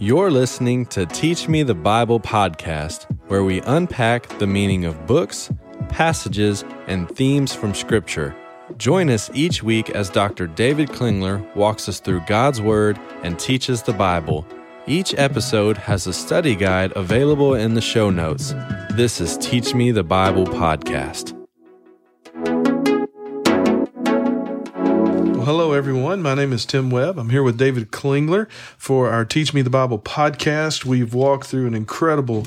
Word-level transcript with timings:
You're 0.00 0.30
listening 0.30 0.86
to 0.86 1.06
Teach 1.06 1.48
Me 1.48 1.64
the 1.64 1.74
Bible 1.74 2.20
podcast, 2.20 3.10
where 3.26 3.42
we 3.42 3.60
unpack 3.62 4.28
the 4.38 4.46
meaning 4.46 4.84
of 4.84 5.08
books, 5.08 5.50
passages, 5.88 6.64
and 6.86 7.10
themes 7.10 7.52
from 7.52 7.74
Scripture. 7.74 8.32
Join 8.76 9.10
us 9.10 9.28
each 9.34 9.64
week 9.64 9.90
as 9.90 10.08
Dr. 10.08 10.46
David 10.46 10.90
Klingler 10.90 11.42
walks 11.56 11.88
us 11.88 11.98
through 11.98 12.20
God's 12.28 12.60
Word 12.60 12.96
and 13.24 13.40
teaches 13.40 13.82
the 13.82 13.92
Bible. 13.92 14.46
Each 14.86 15.14
episode 15.18 15.76
has 15.76 16.06
a 16.06 16.12
study 16.12 16.54
guide 16.54 16.92
available 16.94 17.54
in 17.54 17.74
the 17.74 17.80
show 17.80 18.08
notes. 18.08 18.54
This 18.94 19.20
is 19.20 19.36
Teach 19.38 19.74
Me 19.74 19.90
the 19.90 20.04
Bible 20.04 20.46
podcast. 20.46 21.37
Hello, 25.48 25.72
everyone. 25.72 26.20
My 26.20 26.34
name 26.34 26.52
is 26.52 26.66
Tim 26.66 26.90
Webb. 26.90 27.18
I'm 27.18 27.30
here 27.30 27.42
with 27.42 27.56
David 27.56 27.90
Klingler 27.90 28.50
for 28.76 29.08
our 29.08 29.24
Teach 29.24 29.54
Me 29.54 29.62
the 29.62 29.70
Bible 29.70 29.98
podcast. 29.98 30.84
We've 30.84 31.14
walked 31.14 31.46
through 31.46 31.66
an 31.66 31.72
incredible 31.72 32.46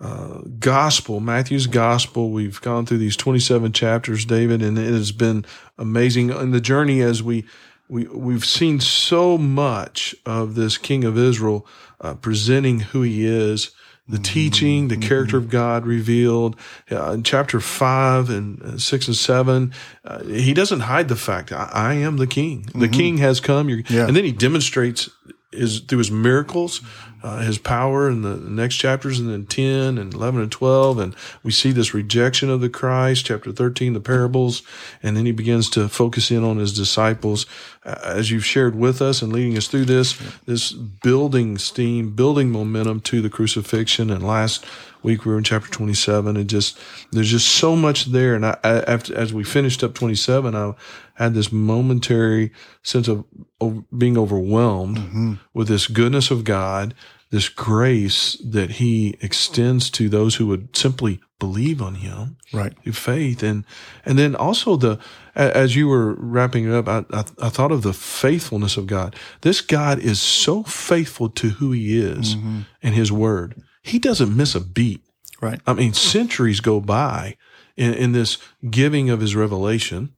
uh, 0.00 0.40
gospel, 0.58 1.20
Matthew's 1.20 1.66
gospel. 1.66 2.30
We've 2.30 2.58
gone 2.62 2.86
through 2.86 2.96
these 2.96 3.18
27 3.18 3.74
chapters, 3.74 4.24
David, 4.24 4.62
and 4.62 4.78
it 4.78 4.90
has 4.90 5.12
been 5.12 5.44
amazing. 5.76 6.30
In 6.30 6.52
the 6.52 6.60
journey, 6.62 7.02
as 7.02 7.22
we 7.22 7.44
we 7.86 8.06
we've 8.06 8.46
seen 8.46 8.80
so 8.80 9.36
much 9.36 10.14
of 10.24 10.54
this 10.54 10.78
King 10.78 11.04
of 11.04 11.18
Israel 11.18 11.66
uh, 12.00 12.14
presenting 12.14 12.80
who 12.80 13.02
he 13.02 13.26
is, 13.26 13.72
the 14.08 14.18
teaching, 14.18 14.88
the 14.88 14.96
character 14.96 15.36
of 15.36 15.50
God 15.50 15.86
revealed. 15.86 16.56
Uh, 16.90 17.12
in 17.12 17.22
chapter 17.22 17.60
five 17.60 18.30
and 18.30 18.62
uh, 18.62 18.78
six 18.78 19.06
and 19.06 19.16
seven, 19.16 19.72
uh, 20.04 20.24
he 20.24 20.54
doesn't 20.54 20.80
hide 20.80 21.08
the 21.08 21.16
fact 21.16 21.52
I, 21.52 21.70
I 21.72 21.94
am 21.94 22.16
the 22.16 22.26
King. 22.26 22.68
The 22.74 22.88
King 22.88 23.18
has 23.18 23.40
come. 23.40 23.68
You're, 23.68 23.82
Yeah. 23.88 24.06
And 24.06 24.16
then 24.16 24.24
he 24.24 24.32
demonstrates 24.32 25.10
his 25.52 25.80
through 25.80 25.98
his 25.98 26.10
miracles, 26.10 26.80
uh, 27.22 27.40
his 27.40 27.58
power 27.58 28.08
in 28.08 28.22
the 28.22 28.36
next 28.36 28.76
chapters, 28.76 29.18
and 29.18 29.28
then 29.30 29.46
ten 29.46 29.98
and 29.98 30.14
eleven 30.14 30.40
and 30.40 30.52
twelve, 30.52 30.98
and 30.98 31.14
we 31.42 31.50
see 31.50 31.72
this 31.72 31.94
rejection 31.94 32.50
of 32.50 32.60
the 32.60 32.68
Christ. 32.68 33.26
Chapter 33.26 33.52
thirteen, 33.52 33.92
the 33.92 34.00
parables, 34.00 34.62
and 35.02 35.16
then 35.16 35.26
he 35.26 35.32
begins 35.32 35.70
to 35.70 35.88
focus 35.88 36.30
in 36.30 36.44
on 36.44 36.58
his 36.58 36.72
disciples, 36.72 37.46
uh, 37.84 37.96
as 38.04 38.30
you've 38.30 38.44
shared 38.44 38.74
with 38.74 39.02
us 39.02 39.22
and 39.22 39.32
leading 39.32 39.56
us 39.56 39.68
through 39.68 39.84
this 39.84 40.18
this 40.46 40.72
building 40.72 41.58
steam, 41.58 42.14
building 42.14 42.50
momentum 42.50 43.00
to 43.00 43.20
the 43.20 43.30
crucifixion. 43.30 44.10
And 44.10 44.26
last 44.26 44.64
week 45.02 45.24
we 45.24 45.32
were 45.32 45.38
in 45.38 45.44
chapter 45.44 45.70
twenty 45.70 45.94
seven, 45.94 46.36
and 46.36 46.48
just 46.48 46.78
there's 47.12 47.30
just 47.30 47.48
so 47.48 47.76
much 47.76 48.06
there. 48.06 48.34
And 48.34 48.46
I, 48.46 48.56
I, 48.62 48.78
after 48.80 49.16
as 49.16 49.32
we 49.32 49.44
finished 49.44 49.82
up 49.82 49.94
twenty 49.94 50.16
seven, 50.16 50.54
I 50.54 50.74
had 51.14 51.34
this 51.34 51.50
momentary 51.50 52.52
sense 52.82 53.08
of, 53.08 53.24
of 53.60 53.82
being 53.90 54.16
overwhelmed 54.16 55.38
with 55.52 55.66
this 55.66 55.88
goodness 55.88 56.30
of 56.30 56.44
God, 56.44 56.94
this 57.30 57.48
grace 57.48 58.36
that 58.44 58.72
He 58.72 59.16
extends 59.20 59.90
to 59.90 60.08
those 60.08 60.36
who 60.36 60.46
would 60.46 60.76
simply 60.76 61.20
believe 61.38 61.80
on 61.82 61.96
Him 61.96 62.36
Right. 62.52 62.72
through 62.82 62.92
faith, 62.92 63.42
and 63.42 63.64
and 64.04 64.18
then 64.18 64.34
also 64.34 64.76
the 64.76 64.98
as 65.34 65.76
you 65.76 65.86
were 65.88 66.14
wrapping 66.14 66.64
it 66.64 66.72
up, 66.72 66.88
I, 66.88 67.04
I, 67.16 67.24
I 67.40 67.48
thought 67.48 67.70
of 67.70 67.82
the 67.82 67.92
faithfulness 67.92 68.76
of 68.76 68.86
God. 68.86 69.14
This 69.42 69.60
God 69.60 69.98
is 70.00 70.20
so 70.20 70.62
faithful 70.64 71.28
to 71.30 71.50
who 71.50 71.72
He 71.72 71.98
is 71.98 72.34
mm-hmm. 72.34 72.60
and 72.82 72.94
His 72.94 73.12
Word. 73.12 73.62
He 73.82 73.98
doesn't 73.98 74.36
miss 74.36 74.54
a 74.54 74.60
beat. 74.60 75.02
Right. 75.40 75.60
I 75.66 75.74
mean, 75.74 75.92
centuries 75.92 76.60
go 76.60 76.80
by 76.80 77.36
in, 77.76 77.94
in 77.94 78.12
this 78.12 78.38
giving 78.68 79.10
of 79.10 79.20
His 79.20 79.36
revelation, 79.36 80.14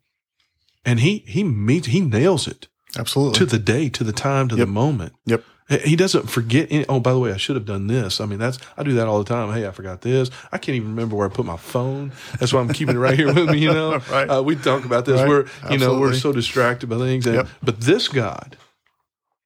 and 0.85 1.01
He 1.01 1.25
He 1.27 1.45
meets 1.45 1.89
He 1.89 2.01
nails 2.01 2.49
it 2.49 2.69
Absolutely. 2.97 3.39
to 3.39 3.47
the 3.47 3.59
day, 3.59 3.89
to 3.91 4.05
the 4.05 4.13
time, 4.13 4.49
to 4.49 4.57
the 4.57 4.67
moment. 4.67 5.13
yep. 5.27 5.45
He 5.85 5.95
doesn't 5.95 6.29
forget. 6.29 6.67
Any, 6.71 6.85
oh, 6.89 6.99
by 7.01 7.13
the 7.13 7.19
way, 7.21 7.33
I 7.33 7.37
should 7.37 7.55
have 7.57 7.65
done 7.65 7.87
this. 7.87 8.21
I 8.21 8.27
mean, 8.27 8.39
that's 8.41 8.59
I 8.77 8.83
do 8.83 8.95
that 8.95 9.07
all 9.07 9.19
the 9.23 9.25
time. 9.25 9.53
Hey, 9.55 9.67
I 9.67 9.71
forgot 9.71 10.01
this. 10.01 10.29
I 10.51 10.59
can't 10.59 10.75
even 10.77 10.89
remember 10.89 11.15
where 11.17 11.27
I 11.29 11.31
put 11.33 11.47
my 11.47 11.57
phone. 11.57 12.13
That's 12.39 12.53
why 12.53 12.61
I'm 12.61 12.69
keeping 12.73 12.97
it 12.97 12.99
right 12.99 13.17
here 13.17 13.33
with 13.33 13.49
me. 13.51 13.59
You 13.59 13.73
know, 13.73 13.99
Right. 14.11 14.27
uh, 14.29 14.43
we 14.43 14.57
talk 14.57 14.85
about 14.85 15.05
this. 15.05 15.21
Right. 15.21 15.29
We're 15.29 15.47
you 15.71 15.79
know 15.79 15.99
we're 16.01 16.15
so 16.15 16.33
distracted 16.33 16.89
by 16.89 16.99
things. 16.99 17.25
And, 17.27 17.37
Yep. 17.37 17.49
But 17.63 17.81
this 17.83 18.09
God, 18.09 18.57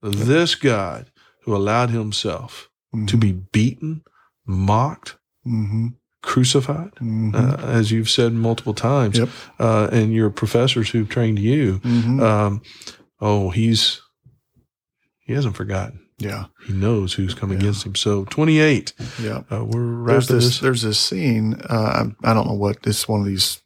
this 0.03 0.55
God 0.55 1.11
who 1.43 1.55
allowed 1.55 1.91
Himself 1.91 2.71
to 3.07 3.17
be 3.17 3.33
beaten, 3.33 4.03
mocked, 4.47 5.17
Mm-hmm. 5.47 5.89
crucified, 6.23 6.93
uh, 7.34 7.57
as 7.61 7.91
you've 7.91 8.09
said 8.09 8.33
multiple 8.33 8.73
times, 8.73 9.19
Yep. 9.19 9.29
uh, 9.59 9.89
and 9.93 10.15
your 10.15 10.31
professors 10.31 10.89
who've 10.89 11.09
trained 11.09 11.39
you. 11.39 11.81
Mm-hmm. 11.81 12.21
Um, 12.23 12.63
oh, 13.21 13.51
he's 13.51 14.01
he 15.27 15.34
hasn't 15.34 15.55
forgotten. 15.57 16.03
Yeah. 16.19 16.47
He 16.67 16.73
knows 16.73 17.13
who's 17.15 17.35
come 17.35 17.51
against 17.51 17.85
him. 17.85 17.95
So 17.95 18.25
28. 18.27 18.93
Yeah. 19.21 19.43
Uh, 19.51 19.65
we're 19.65 20.05
There's 20.07 20.25
wrapping 20.29 20.37
this. 20.37 20.45
this. 20.47 20.61
There's 20.61 20.83
this 20.83 20.99
scene. 20.99 21.55
Uh, 21.69 22.07
I, 22.23 22.35
don't 22.35 22.47
know 22.47 22.55
what. 22.55 22.79
It's 22.87 23.09
one 23.09 23.21
of 23.21 23.27
these, 23.27 23.61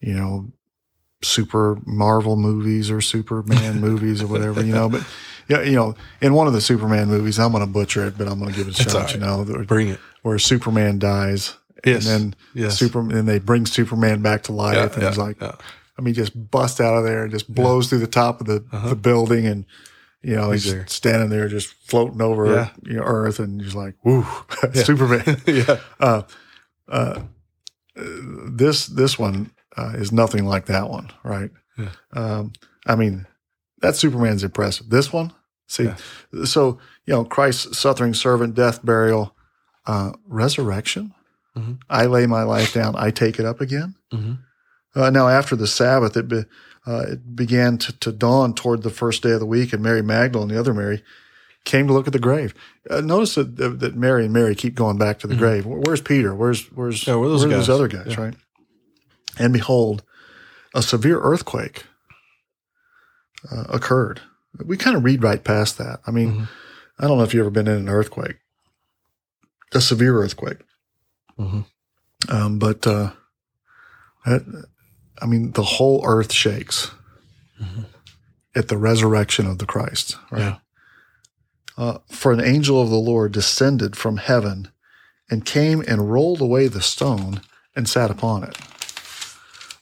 you 0.00 0.14
know, 0.14 0.50
super 1.22 1.78
Marvel 1.84 2.36
movies 2.36 2.90
or 2.90 3.00
Superman 3.00 3.80
movies 3.80 4.22
or 4.22 4.26
whatever. 4.28 4.64
You 4.64 4.72
know, 4.72 4.88
but 4.88 5.04
yeah, 5.48 5.62
you 5.62 5.76
know, 5.76 5.94
in 6.20 6.34
one 6.34 6.46
of 6.46 6.52
the 6.52 6.60
Superman 6.60 7.08
movies, 7.08 7.38
I'm 7.38 7.52
going 7.52 7.64
to 7.64 7.70
butcher 7.70 8.06
it, 8.06 8.16
but 8.18 8.28
I'm 8.28 8.38
going 8.38 8.50
to 8.52 8.56
give 8.56 8.68
it 8.68 8.74
a 8.80 8.82
That's 8.84 8.92
shot. 8.92 9.04
right. 9.04 9.14
You 9.14 9.20
know, 9.20 9.42
where, 9.44 9.64
Bring 9.64 9.88
it. 9.88 10.00
where 10.22 10.38
Superman 10.38 10.98
dies. 10.98 11.54
Yes. 11.84 12.06
And 12.08 12.32
then 12.32 12.36
Yes. 12.54 12.78
Super, 12.78 13.00
and 13.00 13.28
they 13.28 13.38
bring 13.38 13.66
Superman 13.66 14.20
back 14.20 14.42
to 14.44 14.52
life, 14.52 14.74
Yeah, 14.74 14.92
and 14.92 15.02
yeah, 15.02 15.08
he's 15.08 15.18
like, 15.18 15.40
yeah. 15.40 15.52
I 15.98 16.02
mean, 16.02 16.14
just 16.14 16.50
busts 16.50 16.80
out 16.80 16.94
of 16.96 17.04
there 17.04 17.22
and 17.24 17.30
just 17.32 17.52
blows 17.52 17.88
through 17.88 17.98
the 17.98 18.06
top 18.06 18.40
of 18.40 18.46
the, 18.46 18.64
the 18.88 18.94
building, 18.96 19.46
and 19.46 19.64
you 20.22 20.34
know 20.36 20.50
he's. 20.50 20.64
He's 20.72 20.92
standing 20.92 21.30
there 21.30 21.48
just 21.48 21.68
floating 21.88 22.20
over 22.22 22.46
Yeah. 22.46 22.70
you 22.84 22.94
know, 22.96 23.02
Earth, 23.04 23.38
and 23.38 23.60
he's 23.60 23.74
like, 23.74 23.94
"Woo, 24.04 24.26
Superman!" 24.74 25.40
yeah. 25.46 25.78
uh, 26.00 26.22
uh, 26.88 27.20
this 27.96 28.86
this 28.86 29.18
one 29.18 29.50
uh, 29.76 29.92
is 29.94 30.12
nothing 30.12 30.44
like 30.44 30.66
that 30.66 30.88
one, 30.88 31.10
right? 31.24 31.50
Yeah. 31.76 31.90
Um, 32.12 32.52
I 32.86 32.94
mean, 32.96 33.26
that 33.80 33.96
Superman's 33.96 34.44
impressive. 34.44 34.88
This 34.90 35.12
one, 35.12 35.32
see, 35.66 35.90
so 36.44 36.78
you 37.06 37.14
know, 37.14 37.24
Christ's 37.24 37.78
suffering 37.78 38.14
servant, 38.14 38.54
death, 38.54 38.84
burial, 38.84 39.34
uh, 39.86 40.12
resurrection. 40.26 41.14
Mhm. 41.56 41.78
I 41.88 42.06
lay 42.06 42.26
my 42.26 42.42
life 42.42 42.72
down. 42.74 42.94
I 42.96 43.10
take 43.10 43.38
it 43.38 43.44
up 43.46 43.60
again. 43.60 43.94
Mhm. 44.12 44.38
Uh, 44.94 45.10
now, 45.10 45.28
after 45.28 45.54
the 45.56 45.66
Sabbath, 45.66 46.16
it, 46.16 46.28
be, 46.28 46.44
uh, 46.86 47.04
it 47.08 47.36
began 47.36 47.78
to, 47.78 47.92
to 48.00 48.10
dawn 48.12 48.54
toward 48.54 48.82
the 48.82 48.90
first 48.90 49.22
day 49.22 49.30
of 49.32 49.40
the 49.40 49.46
week, 49.46 49.72
and 49.72 49.82
Mary 49.82 50.02
Magdalene, 50.02 50.48
the 50.48 50.58
other 50.58 50.74
Mary, 50.74 51.02
came 51.64 51.86
to 51.86 51.92
look 51.92 52.06
at 52.06 52.12
the 52.12 52.18
grave. 52.18 52.54
Uh, 52.88 53.00
notice 53.02 53.34
that, 53.34 53.56
that 53.56 53.94
Mary 53.94 54.24
and 54.24 54.32
Mary 54.32 54.54
keep 54.54 54.74
going 54.74 54.96
back 54.98 55.18
to 55.18 55.26
the 55.26 55.36
grave. 55.36 55.66
Where's 55.66 56.00
Peter? 56.00 56.34
Where's 56.34 56.64
where's 56.72 57.02
Mm-hmm. 57.02 57.10
Yeah, 57.10 57.16
where 57.16 57.28
those 57.28 57.44
where 57.44 57.54
are 57.54 57.58
those 57.58 57.68
other 57.68 57.88
guys? 57.88 58.06
Yeah. 58.16 58.20
Right. 58.20 58.34
And 59.38 59.52
behold, 59.52 60.02
a 60.74 60.80
severe 60.82 61.20
earthquake 61.20 61.84
uh, 63.52 63.64
occurred. 63.68 64.20
We 64.64 64.76
kind 64.76 64.96
of 64.96 65.04
read 65.04 65.22
right 65.22 65.42
past 65.44 65.78
that. 65.78 66.00
I 66.06 66.10
mean, 66.10 66.32
Mhm. 66.32 66.48
I 66.98 67.06
don't 67.06 67.18
know 67.18 67.24
if 67.24 67.34
you've 67.34 67.42
ever 67.42 67.50
been 67.50 67.68
in 67.68 67.76
an 67.76 67.88
earthquake, 67.88 68.36
a 69.74 69.80
severe 69.80 70.16
earthquake. 70.18 70.58
Mhm. 71.38 71.66
Um, 72.30 72.58
but 72.58 72.86
uh, 72.86 73.12
that- 74.24 74.66
I 75.20 75.26
mean, 75.26 75.52
the 75.52 75.62
whole 75.62 76.02
earth 76.06 76.32
shakes 76.32 76.90
at 78.54 78.68
the 78.68 78.76
resurrection 78.78 79.46
of 79.46 79.58
the 79.58 79.66
Christ. 79.66 80.16
Right? 80.30 80.40
Yeah. 80.40 80.56
Uh, 81.76 81.98
for 82.10 82.32
an 82.32 82.40
angel 82.40 82.80
of 82.82 82.90
the 82.90 82.96
Lord 82.96 83.32
descended 83.32 83.96
from 83.96 84.16
heaven 84.16 84.68
and 85.30 85.44
came 85.44 85.80
and 85.86 86.10
rolled 86.10 86.40
away 86.40 86.66
the 86.66 86.80
stone 86.82 87.40
and 87.76 87.88
sat 87.88 88.10
upon 88.10 88.42
it. 88.44 88.56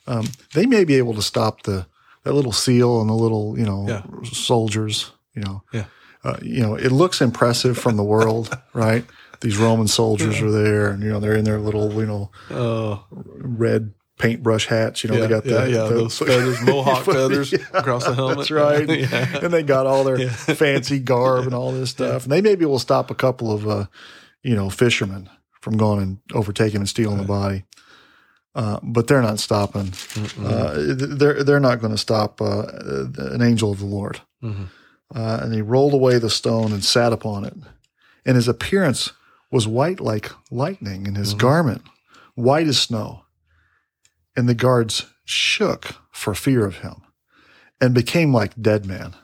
Um, 0.06 0.26
they 0.54 0.66
may 0.66 0.84
be 0.84 0.96
able 0.96 1.14
to 1.14 1.22
stop 1.22 1.62
the 1.62 1.86
that 2.24 2.32
little 2.34 2.52
seal 2.52 3.00
and 3.00 3.08
the 3.08 3.14
little 3.14 3.58
you 3.58 3.64
know 3.64 3.86
Yeah. 3.88 4.02
soldiers. 4.24 5.12
You 5.34 5.42
know, 5.42 5.62
Yeah. 5.72 5.84
uh, 6.24 6.36
you 6.42 6.60
know, 6.62 6.74
it 6.74 6.90
looks 6.92 7.20
impressive 7.20 7.76
from 7.78 7.96
the 7.96 8.04
world, 8.04 8.56
right? 8.74 9.04
These 9.42 9.58
Roman 9.58 9.86
soldiers 9.86 10.40
are 10.40 10.50
there, 10.50 10.88
and 10.88 11.02
you 11.02 11.10
know 11.10 11.20
they're 11.20 11.36
in 11.36 11.44
their 11.44 11.60
little 11.60 11.92
you 11.94 12.06
know 12.06 12.30
Oh, 12.50 13.04
red 13.38 13.92
paintbrush 14.18 14.66
hats. 14.66 15.04
You 15.04 15.10
know, 15.10 15.16
yeah, 15.16 15.20
they 15.22 15.28
got 15.28 15.44
the, 15.44 15.50
yeah, 15.50 15.64
yeah. 15.66 15.82
the- 15.88 15.94
those 15.94 16.18
feathers, 16.18 16.60
mohawk 16.66 17.04
feathers 17.04 17.52
Yeah, 17.52 17.58
across 17.74 18.04
the 18.06 18.14
helmet. 18.14 18.38
That's 18.38 18.50
right. 18.50 18.88
And 19.42 19.52
they 19.52 19.62
got 19.62 19.86
all 19.86 20.04
their 20.04 20.28
fancy 20.30 20.98
garb 20.98 21.44
and 21.44 21.54
all 21.54 21.72
this 21.72 21.90
stuff. 21.90 22.24
And 22.24 22.32
they 22.32 22.40
maybe 22.40 22.64
will 22.64 22.78
stop 22.78 23.10
a 23.10 23.14
couple 23.14 23.52
of, 23.52 23.68
uh, 23.68 23.86
you 24.42 24.54
know, 24.56 24.70
fishermen 24.70 25.28
from 25.60 25.76
going 25.76 26.00
and 26.02 26.18
overtaking 26.32 26.78
and 26.78 26.88
stealing 26.88 27.18
the 27.18 27.24
body. 27.24 27.64
Uh, 28.54 28.78
but 28.82 29.06
they're 29.06 29.20
not 29.20 29.38
stopping. 29.38 29.92
Uh, 30.42 30.72
they're 30.96 31.44
they're 31.44 31.60
not 31.60 31.78
going 31.80 31.92
to 31.92 31.98
stop 31.98 32.40
uh, 32.40 32.62
an 33.18 33.42
angel 33.42 33.70
of 33.70 33.80
the 33.80 33.84
Lord. 33.84 34.20
Mhm. 34.42 34.68
Uh, 35.14 35.40
and 35.42 35.52
he 35.54 35.60
rolled 35.60 35.92
away 35.92 36.18
the 36.18 36.30
stone 36.30 36.72
and 36.72 36.82
sat 36.82 37.12
upon 37.12 37.44
it. 37.44 37.52
And 38.24 38.34
his 38.34 38.48
appearance 38.48 39.12
was 39.52 39.68
white 39.68 40.00
like 40.00 40.30
lightning, 40.50 41.06
and 41.06 41.16
his 41.18 41.34
garment 41.34 41.82
white 42.34 42.66
as 42.66 42.78
snow. 42.78 43.25
And 44.36 44.48
the 44.48 44.54
guards 44.54 45.06
shook 45.24 45.96
for 46.12 46.34
fear 46.34 46.66
of 46.66 46.78
him 46.78 47.02
and 47.80 47.94
became 47.94 48.32
like 48.32 48.60
dead 48.60 48.86
men. 48.86 49.14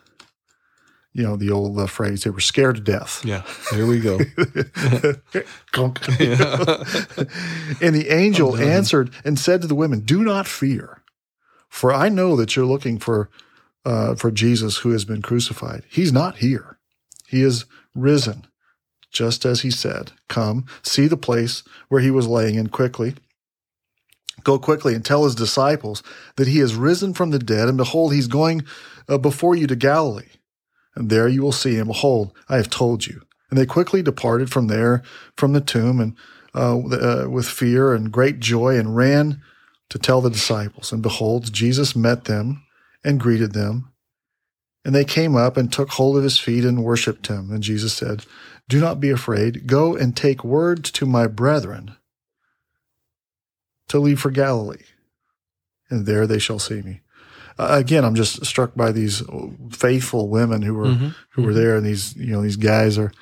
you 1.12 1.22
know 1.22 1.36
the 1.36 1.50
old 1.50 1.78
uh, 1.78 1.86
phrase 1.86 2.24
they 2.24 2.30
were 2.30 2.40
scared 2.40 2.76
to 2.76 2.80
death. 2.82 3.22
Yeah. 3.24 3.42
Here 3.70 3.86
we 3.86 4.00
go. 4.00 4.18
And 7.80 7.94
the 7.94 8.08
angel 8.10 8.56
answered 8.56 9.10
and 9.24 9.38
said 9.38 9.60
to 9.62 9.66
the 9.68 9.74
women, 9.74 10.00
"Do 10.00 10.22
not 10.22 10.46
fear, 10.46 11.02
for 11.68 11.92
I 11.92 12.08
know 12.08 12.36
that 12.36 12.56
you're 12.56 12.66
looking 12.66 12.98
for 12.98 13.28
uh, 13.84 14.14
for 14.14 14.30
Jesus 14.30 14.78
who 14.78 14.90
has 14.92 15.04
been 15.04 15.22
crucified. 15.22 15.82
He's 15.88 16.12
not 16.12 16.38
here; 16.38 16.78
he 17.26 17.42
is 17.42 17.64
risen, 17.94 18.46
just 19.10 19.44
as 19.44 19.60
he 19.62 19.70
said. 19.70 20.12
Come, 20.28 20.64
see 20.82 21.06
the 21.08 21.16
place 21.16 21.62
where 21.88 22.00
he 22.00 22.10
was 22.10 22.26
laying, 22.26 22.56
and 22.56 22.70
quickly." 22.72 23.14
Go 24.44 24.58
quickly 24.58 24.94
and 24.94 25.04
tell 25.04 25.24
his 25.24 25.34
disciples 25.34 26.02
that 26.36 26.48
he 26.48 26.60
is 26.60 26.74
risen 26.74 27.14
from 27.14 27.30
the 27.30 27.38
dead, 27.38 27.68
and 27.68 27.76
behold, 27.76 28.12
he's 28.12 28.26
going 28.26 28.64
uh, 29.08 29.18
before 29.18 29.54
you 29.54 29.66
to 29.66 29.76
Galilee. 29.76 30.30
And 30.94 31.10
there 31.10 31.28
you 31.28 31.42
will 31.42 31.52
see 31.52 31.74
him. 31.74 31.88
Behold, 31.88 32.32
I 32.48 32.56
have 32.56 32.70
told 32.70 33.06
you. 33.06 33.22
And 33.50 33.58
they 33.58 33.66
quickly 33.66 34.02
departed 34.02 34.50
from 34.50 34.66
there, 34.68 35.02
from 35.36 35.52
the 35.52 35.60
tomb, 35.60 36.00
and 36.00 36.16
uh, 36.54 36.78
uh, 36.78 37.28
with 37.28 37.46
fear 37.46 37.94
and 37.94 38.12
great 38.12 38.40
joy, 38.40 38.78
and 38.78 38.96
ran 38.96 39.40
to 39.90 39.98
tell 39.98 40.20
the 40.20 40.30
disciples. 40.30 40.92
And 40.92 41.02
behold, 41.02 41.52
Jesus 41.52 41.94
met 41.94 42.24
them 42.24 42.64
and 43.04 43.20
greeted 43.20 43.52
them. 43.52 43.90
And 44.84 44.94
they 44.94 45.04
came 45.04 45.36
up 45.36 45.56
and 45.56 45.72
took 45.72 45.90
hold 45.90 46.16
of 46.16 46.24
his 46.24 46.38
feet 46.38 46.64
and 46.64 46.82
worshipped 46.82 47.28
him. 47.28 47.50
And 47.52 47.62
Jesus 47.62 47.92
said, 47.92 48.24
Do 48.68 48.80
not 48.80 49.00
be 49.00 49.10
afraid. 49.10 49.66
Go 49.66 49.94
and 49.94 50.16
take 50.16 50.42
word 50.42 50.84
to 50.84 51.06
my 51.06 51.26
brethren 51.26 51.94
to 53.92 53.98
leave 54.00 54.20
for 54.20 54.30
Galilee, 54.30 54.82
and 55.90 56.06
there 56.06 56.26
they 56.26 56.38
shall 56.38 56.58
see 56.58 56.82
me. 56.82 57.00
Uh, 57.58 57.68
again, 57.70 58.04
I'm 58.04 58.14
just 58.14 58.44
struck 58.46 58.74
by 58.74 58.92
these 58.92 59.22
faithful 59.70 60.28
women 60.28 60.62
who 60.62 60.74
were 60.74 60.86
Mm-hmm. 60.86 61.08
who 61.30 61.42
were 61.42 61.54
there, 61.54 61.76
and 61.76 61.84
these 61.86 62.16
you 62.16 62.32
know 62.32 62.42
these 62.42 62.56
guys 62.56 62.98
are. 62.98 63.12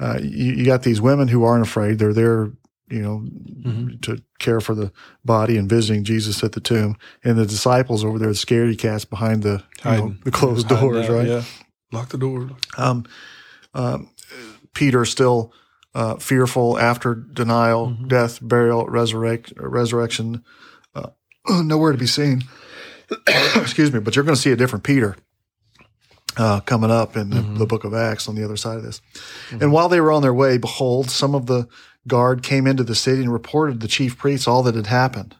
Uh, 0.00 0.18
you, 0.22 0.52
you 0.52 0.64
got 0.64 0.82
these 0.82 1.00
women 1.00 1.28
who 1.28 1.42
aren't 1.44 1.66
afraid; 1.66 1.98
they're 1.98 2.12
there, 2.12 2.50
you 2.90 3.02
know, 3.02 3.24
Mhm. 3.66 4.00
to 4.02 4.22
care 4.38 4.60
for 4.60 4.74
the 4.74 4.92
body 5.24 5.56
and 5.56 5.68
visiting 5.68 6.04
Jesus 6.04 6.44
at 6.44 6.52
the 6.52 6.60
tomb, 6.60 6.96
and 7.24 7.36
the 7.38 7.46
disciples 7.46 8.04
over 8.04 8.18
there, 8.18 8.28
the 8.28 8.34
scaredy 8.34 8.78
cats 8.78 9.04
behind 9.06 9.42
the 9.42 9.62
you 9.84 9.90
know, 9.90 10.14
the 10.24 10.30
closed 10.30 10.68
doors, 10.68 11.08
out, 11.08 11.14
right? 11.16 11.26
Yeah. 11.28 11.42
Lock 11.90 12.10
the 12.10 12.18
door. 12.18 12.50
Um, 12.76 13.06
um, 13.74 14.10
Peter 14.74 15.04
still 15.06 15.52
uh, 15.94 16.16
fearful 16.16 16.78
after 16.78 17.14
denial, 17.14 17.88
Mhm. 17.88 18.08
death, 18.08 18.38
burial, 18.42 18.86
resurrect, 18.86 19.52
resurrection, 19.56 20.44
uh, 20.94 21.08
nowhere 21.48 21.92
to 21.92 21.98
be 21.98 22.06
seen. 22.06 22.44
Excuse 23.56 23.92
me, 23.92 24.00
but 24.00 24.14
you're 24.14 24.24
going 24.24 24.34
to 24.36 24.40
see 24.40 24.52
a 24.52 24.56
different 24.56 24.84
Peter 24.84 25.16
uh, 26.36 26.60
coming 26.60 26.90
up 26.90 27.16
in 27.16 27.30
the, 27.30 27.36
Mhm. 27.40 27.58
the 27.58 27.66
book 27.66 27.84
of 27.84 27.94
Acts 27.94 28.28
on 28.28 28.34
the 28.36 28.44
other 28.44 28.56
side 28.56 28.76
of 28.76 28.82
this. 28.84 29.00
And 29.50 29.72
while 29.72 29.88
they 29.88 30.00
were 30.00 30.12
on 30.12 30.22
their 30.22 30.34
way, 30.34 30.56
behold, 30.58 31.10
some 31.10 31.34
of 31.34 31.46
the 31.46 31.66
guard 32.06 32.42
came 32.42 32.66
into 32.66 32.84
the 32.84 32.94
city 32.94 33.22
and 33.22 33.32
reported 33.32 33.72
to 33.74 33.78
the 33.78 33.88
chief 33.88 34.16
priests 34.16 34.46
all 34.46 34.62
that 34.64 34.74
had 34.74 34.86
happened. 34.86 35.34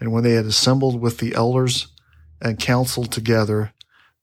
And 0.00 0.12
when 0.12 0.22
they 0.24 0.32
had 0.32 0.46
assembled 0.46 1.00
with 1.00 1.18
the 1.18 1.34
elders 1.34 1.88
and 2.40 2.58
counseled 2.58 3.10
together, 3.12 3.72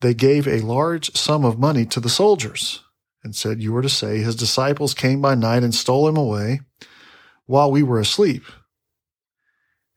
they 0.02 0.14
gave 0.14 0.48
a 0.48 0.60
large 0.62 1.16
sum 1.16 1.46
of 1.46 1.60
money 1.60 1.86
to 1.88 2.00
the 2.00 2.10
soldiers 2.10 2.82
and 3.24 3.36
said, 3.36 3.62
You 3.62 3.72
were 3.74 3.82
to 3.82 3.90
say, 3.90 4.20
His 4.20 4.36
disciples 4.36 4.94
came 4.94 5.22
by 5.22 5.36
night 5.36 5.64
and 5.64 5.74
stole 5.74 6.08
him 6.08 6.18
away 6.18 6.62
while 7.46 7.72
we 7.72 7.84
were 7.84 8.00
asleep. 8.00 8.44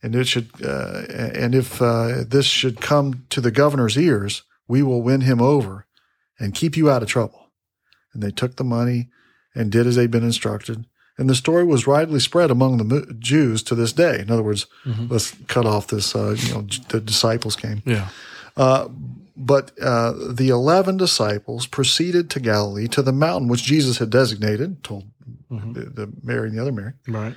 And 0.03 0.15
it 0.15 0.27
should, 0.27 0.51
uh, 0.65 1.03
and 1.11 1.55
if 1.55 1.81
uh, 1.83 2.25
this 2.27 2.47
should 2.47 2.81
come 2.81 3.27
to 3.31 3.41
the 3.41 3.51
governor's 3.51 3.97
ears, 3.97 4.43
we 4.69 4.83
will 4.83 5.03
win 5.03 5.23
him 5.23 5.41
over 5.41 5.87
and 6.39 6.55
keep 6.55 6.77
you 6.77 6.91
out 6.91 7.03
of 7.03 7.09
trouble. 7.09 7.51
And 8.13 8.23
they 8.23 8.31
took 8.31 8.57
the 8.57 8.65
money 8.65 9.09
and 9.55 9.73
did 9.73 9.87
as 9.87 9.97
they'd 9.97 10.11
been 10.11 10.23
instructed. 10.25 10.87
And 11.19 11.31
the 11.31 11.35
story 11.35 11.65
was 11.65 11.87
widely 11.87 12.21
spread 12.21 12.51
among 12.51 12.77
the 12.77 13.17
Jews 13.19 13.63
to 13.65 13.75
this 13.75 13.93
day. 13.95 14.21
In 14.21 14.31
other 14.31 14.43
words, 14.43 14.67
Mhm. 14.85 15.11
let's 15.11 15.35
cut 15.49 15.65
off 15.65 15.87
this. 15.87 16.15
Uh, 16.15 16.37
you 16.39 16.53
know, 16.55 16.67
the 16.91 17.01
disciples 17.01 17.57
came. 17.57 17.83
Yeah. 17.87 18.11
Uh, 18.57 18.89
but 19.37 19.73
uh, 19.81 20.13
the 20.31 20.49
eleven 20.49 20.97
disciples 20.97 21.67
proceeded 21.67 22.31
to 22.31 22.41
Galilee 22.41 22.89
to 22.89 23.03
the 23.03 23.13
mountain 23.13 23.49
which 23.49 23.63
Jesus 23.65 23.99
had 23.99 24.11
designated, 24.11 24.83
told 24.83 25.05
Mhm. 25.53 25.75
the, 25.75 25.81
the 26.07 26.13
Mary 26.23 26.49
and 26.49 26.57
the 26.57 26.63
other 26.63 26.73
Mary. 26.73 26.93
Right. 27.07 27.35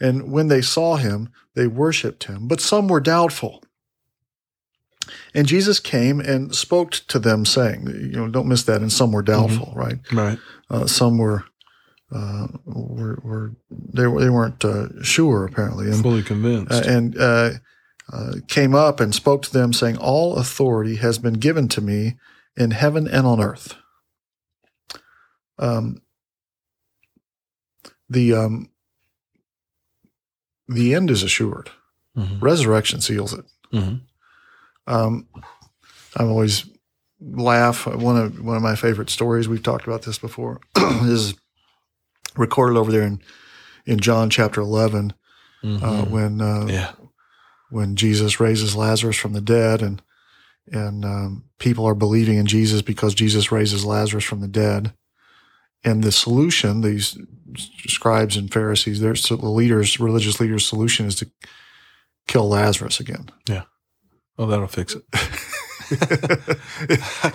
And 0.00 0.30
when 0.30 0.48
they 0.48 0.60
saw 0.60 0.96
him, 0.96 1.30
they 1.54 1.66
worshipped 1.66 2.24
him, 2.24 2.48
but 2.48 2.60
some 2.60 2.86
were 2.88 3.00
doubtful. 3.00 3.62
And 5.34 5.46
Jesus 5.46 5.78
came 5.78 6.20
and 6.20 6.54
spoke 6.54 6.90
to 7.08 7.18
them, 7.18 7.44
saying, 7.46 7.86
"You 7.86 8.16
know, 8.16 8.28
don't 8.28 8.48
miss 8.48 8.64
that." 8.64 8.80
And 8.82 8.92
some 8.92 9.12
were 9.12 9.22
doubtful, 9.22 9.72
right? 9.76 9.98
Right. 10.12 10.38
Uh, 10.68 10.86
some 10.86 11.16
were, 11.18 11.44
uh, 12.12 12.48
were, 12.64 13.20
were 13.22 13.52
they, 13.70 14.02
they 14.02 14.30
weren't 14.30 14.64
uh, 14.64 14.88
sure 15.02 15.44
apparently, 15.44 15.86
and 15.90 16.02
Fully 16.02 16.22
convinced. 16.24 16.72
uh, 16.72 16.82
and 16.86 17.16
uh, 18.12 18.16
uh, 18.16 18.32
came 18.48 18.74
up 18.74 19.00
and 19.00 19.14
spoke 19.14 19.42
to 19.42 19.52
them, 19.52 19.72
saying, 19.72 19.96
All 19.96 20.36
authority 20.36 20.96
has 20.96 21.18
been 21.18 21.34
given 21.34 21.68
to 21.68 21.80
me 21.80 22.16
in 22.56 22.70
heaven 22.70 23.06
and 23.08 23.26
on 23.26 23.40
earth. 23.40 23.74
Um, 25.58 26.02
the, 28.08 28.34
um, 28.34 28.70
the 30.68 30.94
end 30.94 31.10
is 31.10 31.22
assured, 31.22 31.70
Mhm. 32.16 32.40
resurrection 32.40 33.00
seals 33.00 33.32
it. 33.32 33.44
Mhm. 33.72 34.00
Um, 34.86 35.26
I 36.16 36.24
always 36.24 36.66
laugh. 37.20 37.86
One 37.86 38.16
of 38.16 38.40
one 38.40 38.56
of 38.56 38.62
my 38.62 38.74
favorite 38.76 39.10
stories 39.10 39.48
we've 39.48 39.62
talked 39.62 39.86
about 39.86 40.02
this 40.02 40.18
before 40.18 40.60
is 41.02 41.34
recorded 42.36 42.78
over 42.78 42.92
there 42.92 43.02
in 43.02 43.20
in 43.86 43.98
John 44.00 44.30
chapter 44.30 44.60
eleven 44.60 45.12
uh, 45.62 45.66
Mhm. 45.66 46.10
when 46.10 46.40
uh, 46.40 46.66
yeah. 46.68 46.92
When 47.70 47.96
Jesus 47.96 48.40
raises 48.40 48.76
Lazarus 48.76 49.16
from 49.16 49.32
the 49.32 49.40
dead, 49.40 49.82
and 49.82 50.02
and 50.70 51.04
um, 51.04 51.44
people 51.58 51.86
are 51.86 51.94
believing 51.94 52.38
in 52.38 52.46
Jesus 52.46 52.82
because 52.82 53.14
Jesus 53.14 53.52
raises 53.52 53.84
Lazarus 53.84 54.24
from 54.24 54.40
the 54.40 54.48
dead. 54.48 54.92
And 55.84 56.02
the 56.02 56.10
solution, 56.10 56.80
these 56.80 57.16
scribes 57.86 58.36
and 58.36 58.52
Pharisees, 58.52 59.00
their 59.00 59.14
so 59.14 59.36
the 59.36 59.48
leaders, 59.48 60.00
religious 60.00 60.40
leaders' 60.40 60.66
solution 60.66 61.06
is 61.06 61.14
to 61.16 61.30
kill 62.26 62.48
Lazarus 62.48 62.98
again. 62.98 63.28
Yeah. 63.48 63.62
Oh, 64.38 64.46
that'll 64.46 64.66
fix 64.66 64.96
it. 64.96 65.04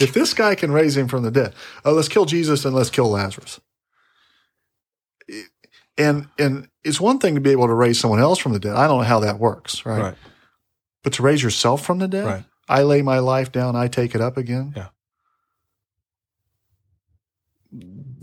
if 0.01 0.13
this 0.13 0.33
guy 0.33 0.55
can 0.55 0.71
raise 0.71 0.97
him 0.97 1.07
from 1.07 1.23
the 1.23 1.31
dead, 1.31 1.53
uh, 1.85 1.93
let's 1.93 2.09
kill 2.09 2.25
Jesus 2.25 2.65
and 2.65 2.75
let's 2.75 2.89
kill 2.89 3.09
Lazarus. 3.09 3.61
And 5.97 6.27
and 6.37 6.67
it's 6.83 6.99
one 6.99 7.19
thing 7.19 7.35
to 7.35 7.41
be 7.41 7.51
able 7.51 7.67
to 7.67 7.73
raise 7.73 7.99
someone 7.99 8.19
else 8.19 8.39
from 8.39 8.53
the 8.53 8.59
dead. 8.59 8.75
I 8.75 8.87
don't 8.87 8.99
know 8.99 9.07
how 9.07 9.21
that 9.21 9.39
works, 9.39 9.85
right? 9.85 10.01
Right. 10.01 10.15
But 11.03 11.13
to 11.13 11.23
raise 11.23 11.41
yourself 11.43 11.83
from 11.85 11.99
the 11.99 12.07
dead, 12.07 12.25
Right. 12.25 12.43
I 12.69 12.83
lay 12.83 13.01
my 13.01 13.19
life 13.19 13.51
down, 13.51 13.75
I 13.75 13.87
take 13.87 14.13
it 14.15 14.21
up 14.21 14.37
again. 14.37 14.73
Yeah. 14.75 14.87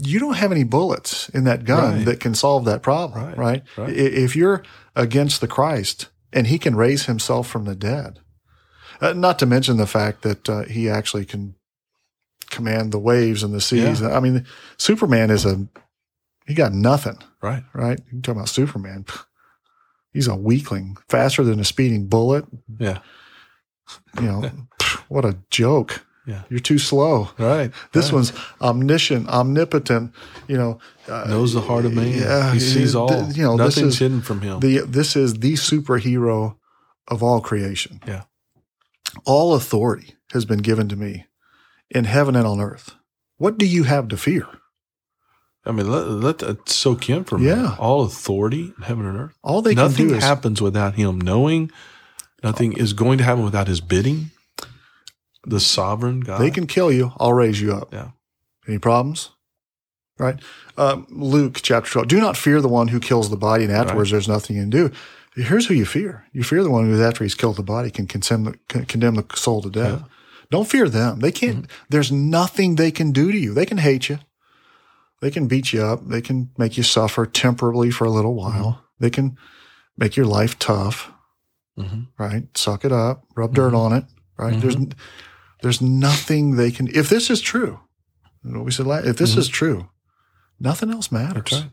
You 0.01 0.19
don't 0.21 0.35
have 0.35 0.53
any 0.53 0.65
bullets 0.65 1.29
in 1.31 1.45
that 1.45 1.65
gun 1.65 1.97
Right. 1.97 2.05
that 2.05 2.21
can 2.21 2.35
solve 2.35 2.65
that 2.67 2.83
problem, 2.83 3.25
Right. 3.25 3.37
right? 3.39 3.63
Right. 3.77 3.97
If 3.97 4.37
you're 4.37 4.63
against 4.95 5.41
the 5.41 5.49
Christ 5.49 6.09
and 6.33 6.47
he 6.47 6.59
can 6.59 6.77
raise 6.77 7.07
himself 7.07 7.49
from 7.49 7.65
the 7.65 7.75
dead, 7.75 8.21
uh, 9.01 9.15
not 9.15 9.39
to 9.39 9.47
mention 9.47 9.77
the 9.77 9.87
fact 9.87 10.23
that 10.23 10.49
uh, 10.49 10.65
he 10.65 10.89
actually 10.89 11.25
can 11.25 11.55
command 12.51 12.93
the 12.93 12.99
waves 12.99 13.43
and 13.43 13.55
the 13.55 13.61
seas. 13.61 14.03
I 14.03 14.21
mean, 14.21 14.45
Superman 14.77 15.31
is 15.31 15.45
a, 15.47 15.67
he 16.47 16.55
got 16.55 16.73
nothing, 16.73 17.19
Right. 17.43 17.65
right? 17.73 18.01
You 18.13 18.21
talk 18.21 18.37
about 18.37 18.49
Superman. 18.49 19.07
He's 20.13 20.27
a 20.29 20.35
weakling, 20.35 20.97
faster 21.09 21.45
than 21.45 21.61
a 21.61 21.65
speeding 21.65 22.07
bullet. 22.07 22.45
Yeah. 22.79 22.99
You 24.17 24.23
know, 24.27 24.51
what 25.09 25.25
a 25.25 25.39
joke. 25.51 26.05
Yeah. 26.27 26.43
You're 26.51 26.61
too 26.61 26.79
slow. 26.79 27.31
Right. 27.39 27.73
This 27.93 28.07
right. 28.07 28.15
one's 28.15 28.33
omniscient, 28.61 29.29
omnipotent. 29.29 30.13
You 30.47 30.59
know, 30.59 30.79
uh, 31.09 31.25
knows 31.29 31.55
the 31.55 31.61
heart 31.63 31.87
of 31.87 31.95
man. 31.95 32.09
Yeah, 32.13 32.53
he 32.53 32.61
sees 32.61 32.95
all. 32.95 33.09
th- 33.09 33.35
You 33.37 33.45
know, 33.45 33.57
this 33.57 33.77
Nothing's 33.77 33.95
is 33.95 33.99
hidden 33.99 34.21
from 34.21 34.43
him. 34.43 34.61
the 34.61 34.81
this 34.81 35.17
is 35.17 35.35
the 35.41 35.55
superhero 35.55 36.57
of 37.09 37.23
all 37.23 37.41
creation. 37.41 38.01
Yeah. 38.07 38.25
All 39.25 39.55
authority 39.55 40.17
has 40.33 40.45
been 40.45 40.59
given 40.59 40.87
to 40.91 40.97
me 40.97 41.25
in 41.91 42.05
heaven 42.05 42.37
and 42.37 42.47
on 42.47 42.61
earth. 42.61 42.95
What 43.39 43.57
do 43.57 43.65
you 43.65 43.85
have 43.85 44.09
to 44.09 44.17
fear? 44.19 44.47
I 45.65 45.73
mean, 45.73 45.91
let, 45.91 46.09
let 46.09 46.39
that 46.39 46.69
soak 46.69 47.11
in 47.11 47.25
for 47.25 47.37
a 47.37 47.39
minute. 47.39 47.57
Yeah. 47.57 47.77
All 47.79 48.03
authority 48.03 48.73
in 48.77 48.83
heaven 48.85 49.07
and 49.07 49.19
earth. 49.19 49.39
All 49.43 49.61
they 49.61 49.75
Nothing 49.75 49.97
can 49.97 50.09
do 50.09 50.15
is 50.15 50.25
happens 50.25 50.63
without 50.63 50.95
him 50.95 51.21
knowing. 51.21 51.71
Nothing 52.43 52.73
is 52.73 52.93
going 52.93 53.19
to 53.19 53.25
happen 53.25 53.45
without 53.45 53.67
his 53.69 53.81
bidding. 53.81 54.31
The 55.45 55.61
sovereign 55.61 56.21
God. 56.21 56.41
they 56.41 56.51
can 56.51 56.67
kill 56.67 56.93
you. 56.93 57.13
I'll 57.19 57.33
raise 57.33 57.61
you 57.61 57.73
up. 57.75 57.93
Yeah. 57.93 58.11
Any 58.67 58.79
problems? 58.79 59.31
Right. 60.19 60.39
Um, 60.77 61.07
Luke 61.11 61.61
chapter 61.63 61.91
12. 61.91 62.09
Do 62.09 62.21
not 62.21 62.37
fear 62.37 62.61
the 62.61 62.69
one 62.69 62.89
who 62.89 63.01
kills 63.01 63.31
the 63.31 63.37
body 63.37 63.65
and 63.65 63.73
afterwards 63.73 64.11
there's 64.11 64.29
nothing 64.29 64.57
you 64.57 64.63
can 64.63 64.71
do. 64.71 64.91
Here's 65.35 65.67
who 65.67 65.75
you 65.75 65.87
fear. 65.87 66.25
You 66.33 66.43
fear 66.43 66.63
the 66.65 66.71
one 66.71 66.87
who, 66.87 67.01
after 67.01 67.23
he's 67.25 67.37
killed 67.37 67.57
the 67.57 67.63
body, 67.63 67.91
can 67.91 68.07
condemn 68.07 68.45
the, 68.45 68.59
can 68.69 68.85
condemn 68.87 69.15
the 69.15 69.25
soul 69.37 69.63
to 69.63 69.71
death. 69.71 70.03
Don't 70.51 70.69
fear 70.69 70.89
them. 70.89 71.21
They 71.21 71.31
can't, 71.31 71.67
there's 71.89 72.11
nothing 72.11 72.75
they 72.75 72.91
can 72.91 73.13
do 73.13 73.31
to 73.31 73.39
you. 73.39 73.55
They 73.55 73.67
can 73.67 73.79
hate 73.79 74.09
you. 74.09 74.19
They 75.21 75.31
can 75.31 75.49
beat 75.49 75.73
you 75.73 75.83
up. 75.83 76.07
They 76.07 76.21
can 76.21 76.51
make 76.57 76.77
you 76.77 76.83
suffer 76.83 77.27
temporarily 77.27 77.91
for 77.91 78.05
a 78.05 78.11
little 78.11 78.37
mm-hmm. 78.37 78.61
while. 78.61 78.85
They 79.01 79.11
can 79.11 79.37
make 79.97 80.17
your 80.17 80.27
life 80.27 80.59
tough, 80.59 81.13
hmm 81.77 82.03
right? 82.19 82.45
Suck 82.57 82.85
it 82.85 82.93
up, 82.93 83.25
rub 83.37 83.55
dirt 83.55 83.69
mm-hmm. 83.69 83.77
on 83.77 83.93
it, 83.93 84.05
right? 84.37 84.61
There's, 84.61 84.77
mm-hmm. 84.77 84.99
there's 85.63 85.81
nothing 85.81 86.57
they 86.57 86.71
can, 86.71 86.89
if 86.95 87.09
this 87.09 87.31
is 87.31 87.41
true, 87.41 87.81
you 88.45 88.51
know 88.53 88.61
what 88.61 88.67
we 88.67 88.73
said, 88.73 88.87
last, 88.87 89.07
if 89.07 89.17
this 89.17 89.37
is 89.37 89.49
true, 89.49 89.89
nothing 90.61 90.91
else 90.91 91.11
matters. 91.11 91.65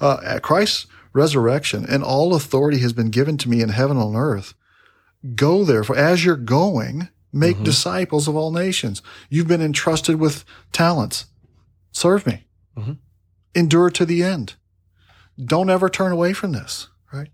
Uh, 0.00 0.18
at 0.24 0.42
Christ's 0.42 0.86
resurrection, 1.12 1.86
and 1.88 2.02
all 2.02 2.34
authority 2.34 2.78
has 2.78 2.92
been 2.92 3.10
given 3.10 3.38
to 3.38 3.48
me 3.48 3.62
in 3.62 3.70
heaven 3.70 3.96
and 3.96 4.14
on 4.14 4.16
earth. 4.16 4.54
Go 5.34 5.64
therefore, 5.64 5.96
as 5.96 6.24
you're 6.24 6.36
going, 6.36 7.08
make 7.32 7.62
disciples 7.62 8.28
of 8.28 8.36
all 8.36 8.50
nations. 8.50 9.00
You've 9.30 9.48
been 9.48 9.62
entrusted 9.62 10.16
with 10.16 10.44
talents. 10.72 11.26
Serve 11.92 12.26
me. 12.26 12.44
Mhm. 12.76 12.98
Endure 13.54 13.90
to 13.90 14.04
the 14.04 14.22
end. 14.22 14.54
Don't 15.42 15.70
ever 15.70 15.88
turn 15.88 16.12
away 16.12 16.32
from 16.32 16.52
this, 16.52 16.88
right? 17.12 17.28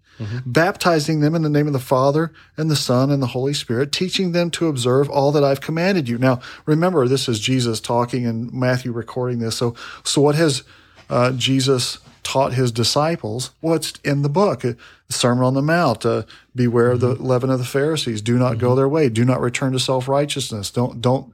Baptizing 0.44 1.20
them 1.20 1.34
in 1.34 1.40
the 1.42 1.48
name 1.48 1.66
of 1.66 1.72
the 1.72 1.78
Father 1.78 2.30
and 2.56 2.70
the 2.70 2.76
Son 2.76 3.10
and 3.10 3.22
the 3.22 3.28
Holy 3.28 3.54
Spirit, 3.54 3.90
teaching 3.90 4.32
them 4.32 4.50
to 4.50 4.68
observe 4.68 5.08
all 5.08 5.32
that 5.32 5.42
I've 5.44 5.62
commanded 5.62 6.08
you. 6.10 6.18
Now, 6.18 6.40
remember, 6.66 7.08
this 7.08 7.26
is 7.28 7.40
Jesus 7.40 7.80
talking 7.80 8.26
and 8.26 8.52
Matthew 8.52 8.92
recording 8.92 9.38
this. 9.38 9.56
So, 9.56 9.74
so 10.04 10.20
what 10.20 10.34
has 10.34 10.62
uh, 11.08 11.32
Jesus 11.32 11.98
taught 12.22 12.52
his 12.52 12.70
disciples? 12.70 13.50
What's 13.60 13.94
in 14.04 14.20
the 14.20 14.28
book? 14.28 14.62
Uh, 14.62 14.74
The 15.06 15.14
Sermon 15.14 15.44
on 15.44 15.54
the 15.54 15.62
Mount. 15.62 16.04
Uh, 16.04 16.24
beware 16.54 16.90
of 16.90 17.00
the 17.00 17.14
leaven 17.14 17.48
of 17.48 17.58
the 17.58 17.64
Pharisees. 17.64 18.20
Do 18.20 18.38
not 18.38 18.58
go 18.58 18.74
their 18.74 18.88
way. 18.88 19.08
Do 19.08 19.24
not 19.24 19.40
return 19.40 19.72
to 19.72 19.80
self 19.80 20.06
righteousness. 20.06 20.70
Don't 20.70 21.00
don't 21.00 21.32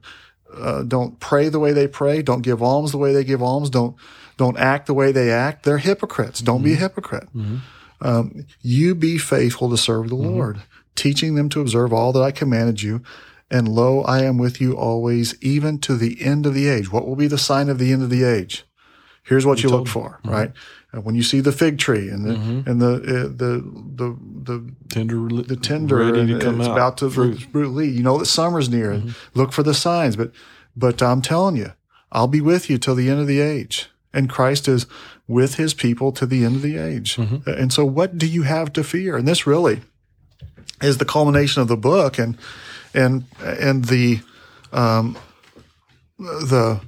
uh, 0.53 0.83
don't 0.83 1.19
pray 1.19 1.49
the 1.49 1.59
way 1.59 1.73
they 1.73 1.87
pray. 1.87 2.21
Don't 2.21 2.41
give 2.41 2.61
alms 2.63 2.91
the 2.91 2.97
way 2.97 3.13
they 3.13 3.23
give 3.23 3.41
alms. 3.43 3.69
Don't 3.69 3.95
don't 4.37 4.57
act 4.57 4.85
the 4.85 4.93
way 4.93 5.11
they 5.11 5.31
act. 5.31 5.63
They're 5.63 5.79
hypocrites. 5.79 6.39
Don't 6.41 6.63
be 6.63 6.73
a 6.73 6.77
hypocrite. 6.77 7.27
Um, 7.99 8.45
you 8.61 8.93
be 8.93 9.17
faithful 9.17 9.69
to 9.71 9.77
serve 9.77 10.09
the 10.09 10.15
Lord, 10.15 10.61
teaching 10.95 11.33
them 11.35 11.49
to 11.49 11.61
observe 11.61 11.91
all 11.91 12.11
that 12.13 12.21
I 12.21 12.31
commanded 12.31 12.81
you. 12.83 13.01
And 13.49 13.67
lo, 13.67 14.01
I 14.01 14.23
am 14.23 14.37
with 14.37 14.59
you 14.61 14.73
always, 14.77 15.35
even 15.41 15.79
to 15.79 15.95
the 15.95 16.21
end 16.21 16.45
of 16.45 16.53
the 16.53 16.67
age. 16.67 16.91
What 16.91 17.07
will 17.07 17.15
be 17.15 17.27
the 17.27 17.37
sign 17.37 17.69
of 17.69 17.79
the 17.79 17.91
end 17.91 18.03
of 18.03 18.09
the 18.09 18.23
age? 18.23 18.65
Here's 19.23 19.45
what 19.45 19.63
you 19.63 19.69
look 19.69 19.87
for, 19.87 20.19
right? 20.23 20.51
Uh, 20.93 21.01
when 21.01 21.15
you 21.15 21.23
see 21.23 21.41
the 21.41 21.51
fig 21.51 21.77
tree 21.77 22.07
and 22.09 22.25
the 22.25 22.33
and 22.65 22.81
the 22.81 22.93
uh, 22.93 23.23
the 23.27 23.61
the 23.95 24.17
the 24.43 24.73
Tender, 24.89 25.27
the 25.43 25.57
tender 25.57 25.97
ready 25.97 26.27
to 26.27 26.39
come 26.39 26.61
it's 26.61 26.69
out. 26.69 26.73
about 26.73 26.97
to 26.99 27.09
fruit. 27.09 27.39
You 27.53 28.03
know 28.03 28.17
that 28.17 28.25
summer's 28.25 28.69
near. 28.69 28.91
and 28.91 29.15
Look 29.33 29.51
for 29.51 29.63
the 29.63 29.73
signs. 29.73 30.15
But 30.15 30.31
but 30.75 31.01
I'm 31.01 31.21
telling 31.21 31.57
you, 31.57 31.73
I'll 32.11 32.27
be 32.29 32.39
with 32.41 32.69
you 32.69 32.77
till 32.77 32.95
the 32.95 33.09
end 33.09 33.19
of 33.19 33.27
the 33.27 33.41
age. 33.41 33.89
And 34.13 34.29
Christ 34.29 34.67
is 34.67 34.87
with 35.27 35.55
his 35.55 35.73
people 35.73 36.11
to 36.13 36.25
the 36.25 36.45
end 36.45 36.55
of 36.55 36.61
the 36.61 36.77
age. 36.77 37.17
And 37.45 37.73
so 37.73 37.85
what 37.85 38.17
do 38.17 38.25
you 38.25 38.43
have 38.43 38.71
to 38.73 38.83
fear? 38.83 39.17
And 39.17 39.27
this 39.27 39.45
really 39.45 39.81
is 40.81 40.97
the 40.97 41.05
culmination 41.05 41.61
of 41.61 41.67
the 41.67 41.77
book 41.77 42.17
and 42.17 42.37
and 42.93 43.25
and 43.41 43.85
the 43.85 44.21
um 44.71 45.17
the 46.19 46.79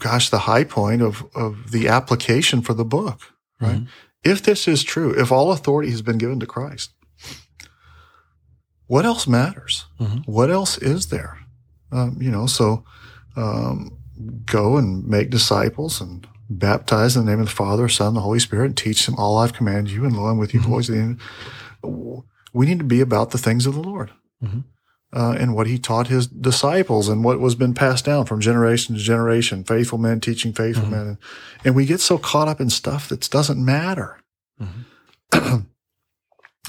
gosh, 0.00 0.28
the 0.30 0.40
high 0.40 0.64
point 0.64 1.02
of 1.02 1.24
of 1.34 1.70
the 1.70 1.86
application 1.88 2.60
for 2.62 2.74
the 2.74 2.84
book, 2.84 3.20
right? 3.60 3.82
If 4.24 4.42
this 4.42 4.66
is 4.68 4.82
true, 4.82 5.12
if 5.18 5.30
all 5.32 5.52
authority 5.52 5.90
has 5.90 6.02
been 6.02 6.18
given 6.18 6.40
to 6.40 6.46
Christ, 6.46 6.90
what 8.86 9.04
else 9.06 9.26
matters? 9.26 9.86
What 10.26 10.50
else 10.50 10.76
is 10.78 11.06
there? 11.06 11.38
Um, 11.92 12.18
you 12.20 12.30
know, 12.30 12.46
so 12.46 12.84
um, 13.36 13.96
go 14.44 14.76
and 14.76 15.06
make 15.06 15.30
disciples 15.30 16.00
and 16.00 16.26
baptize 16.48 17.16
in 17.16 17.24
the 17.24 17.30
name 17.30 17.40
of 17.40 17.46
the 17.46 17.52
Father, 17.54 17.88
Son, 17.88 18.08
and 18.08 18.16
the 18.16 18.20
Holy 18.20 18.40
Spirit, 18.40 18.66
and 18.66 18.76
teach 18.76 19.06
them 19.06 19.14
all 19.16 19.38
I've 19.38 19.52
commanded 19.52 19.92
you, 19.92 20.04
and 20.04 20.16
lo, 20.16 20.26
I'm 20.26 20.38
with 20.38 20.52
you 20.52 20.60
always. 20.66 20.88
the. 20.88 21.16
We 22.52 22.66
need 22.66 22.78
to 22.78 22.84
be 22.84 23.00
about 23.00 23.30
the 23.30 23.38
things 23.38 23.66
of 23.66 23.74
the 23.74 23.80
Lord. 23.80 24.10
Uh, 25.12 25.34
and 25.38 25.56
what 25.56 25.66
he 25.66 25.76
taught 25.76 26.06
his 26.06 26.28
disciples 26.28 27.08
and 27.08 27.24
what 27.24 27.40
was 27.40 27.56
been 27.56 27.74
passed 27.74 28.04
down 28.04 28.24
from 28.26 28.40
generation 28.40 28.94
to 28.94 29.00
generation, 29.00 29.64
faithful 29.64 29.98
men 29.98 30.20
teaching 30.20 30.52
faithful 30.52 30.86
men. 30.86 31.00
And, 31.00 31.18
and 31.64 31.74
we 31.74 31.84
get 31.84 31.98
so 32.00 32.16
caught 32.16 32.46
up 32.46 32.60
in 32.60 32.70
stuff 32.70 33.08
that 33.08 33.28
doesn't 33.28 33.64
matter. 33.64 34.18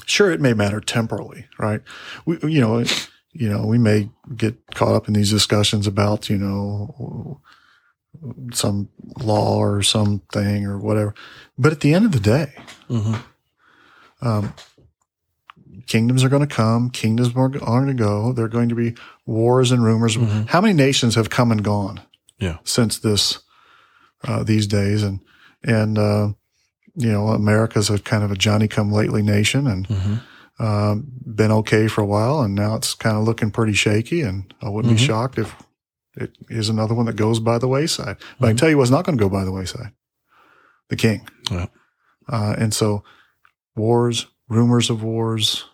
sure, 0.06 0.30
it 0.32 0.40
may 0.40 0.54
matter 0.54 0.80
temporally, 0.80 1.46
right? 1.58 1.82
We, 2.26 2.38
you 2.42 2.60
know, 2.60 2.84
you 3.32 3.48
know, 3.48 3.64
we 3.66 3.78
may 3.78 4.10
get 4.36 4.56
caught 4.74 4.94
up 4.94 5.06
in 5.08 5.14
these 5.14 5.30
discussions 5.30 5.86
about, 5.86 6.28
you 6.28 6.36
know, 6.38 7.40
some 8.52 8.88
law 9.20 9.56
or 9.58 9.82
something 9.82 10.66
or 10.66 10.78
whatever. 10.78 11.14
But 11.56 11.72
at 11.72 11.80
the 11.80 11.94
end 11.94 12.04
of 12.06 12.12
the 12.12 12.20
day, 12.20 12.52
Mhm. 12.90 13.22
um, 14.20 14.52
kingdoms 15.86 16.22
are 16.24 16.28
going 16.28 16.46
to 16.46 16.54
come, 16.54 16.90
kingdoms 16.90 17.28
are 17.36 17.48
going 17.48 17.86
to 17.86 17.94
go. 17.94 18.32
There 18.32 18.44
are 18.44 18.48
going 18.48 18.68
to 18.68 18.74
be 18.74 18.94
wars 19.26 19.70
and 19.72 19.82
rumors. 19.84 20.16
How 20.48 20.60
many 20.60 20.74
nations 20.74 21.14
have 21.14 21.30
come 21.30 21.50
and 21.52 21.62
gone 21.64 22.00
Yeah. 22.38 22.58
since 22.64 22.98
this 22.98 23.38
uh, 24.24 24.42
these 24.44 24.66
days? 24.66 25.02
And 25.02 25.20
and 25.64 25.98
uh, 25.98 26.28
you 26.94 27.10
know, 27.12 27.28
America's 27.28 27.88
a 27.90 27.98
kind 27.98 28.22
of 28.24 28.30
a 28.30 28.36
Johnny 28.36 28.68
come 28.68 28.92
lately 28.92 29.22
nation, 29.22 29.66
and 29.66 29.88
Mhm. 29.88 30.20
um, 30.58 31.06
been 31.24 31.52
okay 31.52 31.88
for 31.88 32.00
a 32.02 32.06
while, 32.06 32.40
and 32.40 32.54
now 32.54 32.74
it's 32.74 32.94
kind 32.94 33.16
of 33.16 33.24
looking 33.24 33.50
pretty 33.50 33.72
shaky. 33.72 34.22
And 34.22 34.52
I 34.62 34.68
wouldn't 34.68 34.94
be 34.96 35.02
shocked 35.02 35.38
if 35.38 35.54
it 36.14 36.36
is 36.50 36.68
another 36.68 36.94
one 36.94 37.06
that 37.06 37.16
goes 37.16 37.40
by 37.40 37.58
the 37.58 37.68
wayside. 37.68 38.16
But 38.38 38.46
I 38.46 38.50
can 38.50 38.56
tell 38.58 38.68
you 38.70 38.76
what's 38.78 38.90
not 38.90 39.04
going 39.06 39.16
to 39.16 39.24
go 39.24 39.30
by 39.30 39.44
the 39.44 39.52
wayside: 39.52 39.92
the 40.88 40.96
king. 40.96 41.26
Yeah. 41.50 41.66
Uh, 42.28 42.54
and 42.58 42.72
so, 42.74 43.02
wars, 43.74 44.26
rumors 44.48 44.90
of 44.90 45.02
wars, 45.02 45.64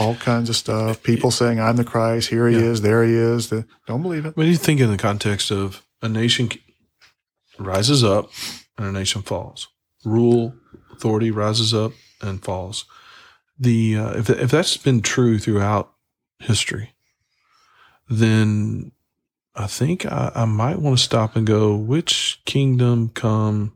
all 0.00 0.14
kinds 0.16 0.48
of 0.48 0.56
stuff. 0.56 1.02
People 1.02 1.30
saying, 1.30 1.60
"I'm 1.60 1.76
the 1.76 1.84
Christ." 1.84 2.28
Here 2.30 2.48
he 2.48 2.56
Yeah. 2.56 2.62
is. 2.64 2.80
There 2.82 3.04
he 3.04 3.14
is. 3.14 3.48
The, 3.50 3.66
don't 3.86 4.02
believe 4.02 4.24
it. 4.26 4.36
What 4.36 4.44
do 4.44 4.48
you 4.50 4.56
think 4.56 4.80
in 4.80 4.90
the 4.90 4.96
context 4.98 5.50
of 5.50 5.82
a 6.00 6.08
nation 6.08 6.50
rises 7.58 8.02
up 8.02 8.30
and 8.78 8.86
a 8.86 8.92
nation 8.92 9.22
falls? 9.22 9.68
Rule, 10.04 10.54
authority 10.92 11.30
rises 11.30 11.72
up 11.74 11.92
and 12.20 12.42
falls. 12.42 12.84
The 13.58 13.96
uh, 13.96 14.10
if 14.18 14.30
if 14.30 14.50
that's 14.50 14.76
been 14.76 15.02
true 15.02 15.38
throughout 15.38 15.92
history, 16.38 16.94
then 18.08 18.92
I 19.54 19.66
think 19.66 20.06
I, 20.06 20.32
I 20.34 20.44
might 20.46 20.78
want 20.78 20.96
to 20.98 21.02
stop 21.04 21.36
and 21.36 21.46
go, 21.46 21.74
which 21.76 22.40
kingdom 22.46 23.10
come, 23.10 23.72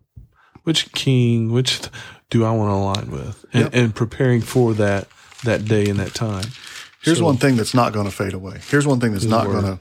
which 0.65 0.91
king, 0.93 1.53
which 1.53 1.81
th- 1.83 1.93
do 2.31 2.45
I 2.45 2.51
want 2.51 2.71
to 2.71 2.75
align 2.75 3.11
with, 3.11 3.45
and, 3.53 3.65
Yep. 3.65 3.75
and 3.75 3.95
preparing 3.95 4.41
for 4.41 4.75
that 4.75 5.07
that 5.47 5.65
day 5.65 5.87
and 5.89 5.99
that 5.99 6.15
time. 6.15 6.45
Here's 7.03 7.19
So- 7.19 7.25
one 7.25 7.37
thing 7.39 7.57
that's 7.57 7.75
not 7.75 7.93
going 7.93 8.07
to 8.07 8.13
fade 8.13 8.35
away. 8.35 8.61
Here's 8.69 8.87
one 8.87 9.01
thing 9.01 9.13
that's 9.13 9.25
not 9.25 9.47
going 9.47 9.65
to. 9.65 9.79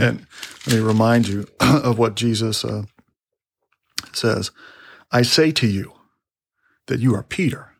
And 0.00 0.26
let 0.66 0.74
me 0.76 0.80
remind 0.80 1.28
you 1.28 1.46
of 1.60 1.98
what 1.98 2.14
Jesus 2.16 2.64
uh, 2.64 2.82
says. 4.12 4.50
I 5.10 5.22
say 5.22 5.52
to 5.52 5.66
you 5.66 5.92
that 6.86 7.00
you 7.00 7.14
are 7.14 7.22
Peter, 7.22 7.72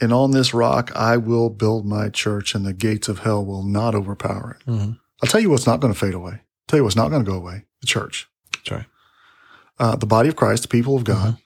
and 0.00 0.12
on 0.12 0.30
this 0.32 0.52
rock 0.54 0.90
I 0.96 1.16
will 1.16 1.50
build 1.50 1.86
my 1.86 2.08
church, 2.08 2.54
and 2.54 2.64
the 2.66 2.72
gates 2.72 3.08
of 3.08 3.20
hell 3.20 3.44
will 3.44 3.62
not 3.62 3.94
overpower 3.94 4.56
it. 4.60 4.70
Mhm. 4.70 4.98
I'll 5.22 5.28
tell 5.28 5.40
you 5.40 5.50
what's 5.50 5.66
not 5.66 5.80
going 5.80 5.92
to 5.92 5.98
fade 5.98 6.14
away. 6.14 6.32
I'll 6.32 6.40
tell 6.68 6.78
you 6.78 6.84
what's 6.84 6.96
not 6.96 7.10
going 7.10 7.24
to 7.24 7.30
go 7.30 7.36
away: 7.36 7.64
the 7.80 7.86
church, 7.86 8.26
Sorry. 8.66 8.86
uh, 9.78 9.96
the 9.96 10.06
body 10.06 10.28
of 10.28 10.36
Christ, 10.36 10.62
the 10.62 10.68
people 10.68 10.96
of 10.96 11.04
God. 11.04 11.36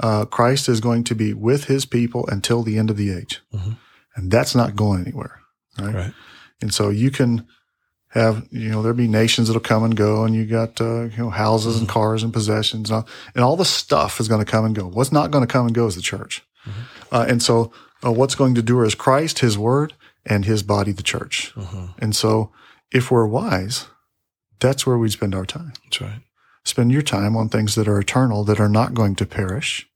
Uh, 0.00 0.24
Christ 0.24 0.68
is 0.68 0.80
going 0.80 1.04
to 1.04 1.14
be 1.14 1.32
with 1.34 1.64
His 1.64 1.84
people 1.84 2.26
until 2.28 2.62
the 2.62 2.78
end 2.78 2.90
of 2.90 2.96
the 2.96 3.10
age, 3.12 3.40
Mhm. 3.54 3.76
and 4.16 4.30
that's 4.30 4.54
not 4.54 4.76
going 4.76 5.00
anywhere. 5.02 5.40
Right? 5.78 5.94
Right. 5.94 6.14
And 6.60 6.72
so 6.74 6.88
you 6.88 7.10
can 7.10 7.46
have, 8.12 8.46
you 8.50 8.68
know, 8.70 8.80
there'll 8.82 8.96
be 8.96 9.06
nations 9.08 9.48
that'll 9.48 9.60
come 9.60 9.84
and 9.84 9.94
go, 9.96 10.24
and 10.24 10.34
you 10.34 10.46
got, 10.46 10.80
uh, 10.80 11.02
you 11.04 11.16
know, 11.18 11.30
houses 11.30 11.78
and 11.78 11.88
cars 11.88 12.22
and 12.22 12.32
possessions, 12.32 12.90
and 12.90 12.96
all, 12.96 13.08
and 13.34 13.44
all 13.44 13.56
the 13.56 13.64
stuff 13.64 14.18
is 14.20 14.28
going 14.28 14.44
to 14.44 14.50
come 14.50 14.64
and 14.64 14.74
go. 14.74 14.86
What's 14.86 15.12
not 15.12 15.30
going 15.30 15.46
to 15.46 15.52
come 15.52 15.66
and 15.66 15.74
go 15.74 15.86
is 15.86 15.94
the 15.94 16.00
church. 16.02 16.42
Uh, 17.12 17.24
and 17.28 17.42
so, 17.42 17.72
uh, 18.04 18.12
what's 18.12 18.34
going 18.34 18.54
to 18.54 18.62
do 18.62 18.82
is 18.82 18.94
Christ, 18.94 19.38
His 19.40 19.56
Word, 19.58 19.94
and 20.26 20.44
His 20.44 20.62
body, 20.62 20.92
the 20.92 21.02
church. 21.02 21.52
Mhm. 21.56 21.94
And 21.98 22.14
so, 22.16 22.50
if 22.92 23.10
we're 23.10 23.26
wise, 23.26 23.86
that's 24.60 24.86
where 24.86 24.98
we 24.98 25.08
spend 25.10 25.34
our 25.34 25.46
time. 25.46 25.72
That's 25.84 26.00
right. 26.00 26.20
Spend 26.68 26.92
your 26.92 27.00
time 27.02 27.34
on 27.34 27.48
things 27.48 27.74
that 27.76 27.88
are 27.88 27.98
eternal, 27.98 28.44
that 28.44 28.60
are 28.60 28.68
not 28.68 28.92
going 28.92 29.14
to 29.16 29.24
perish, 29.24 29.88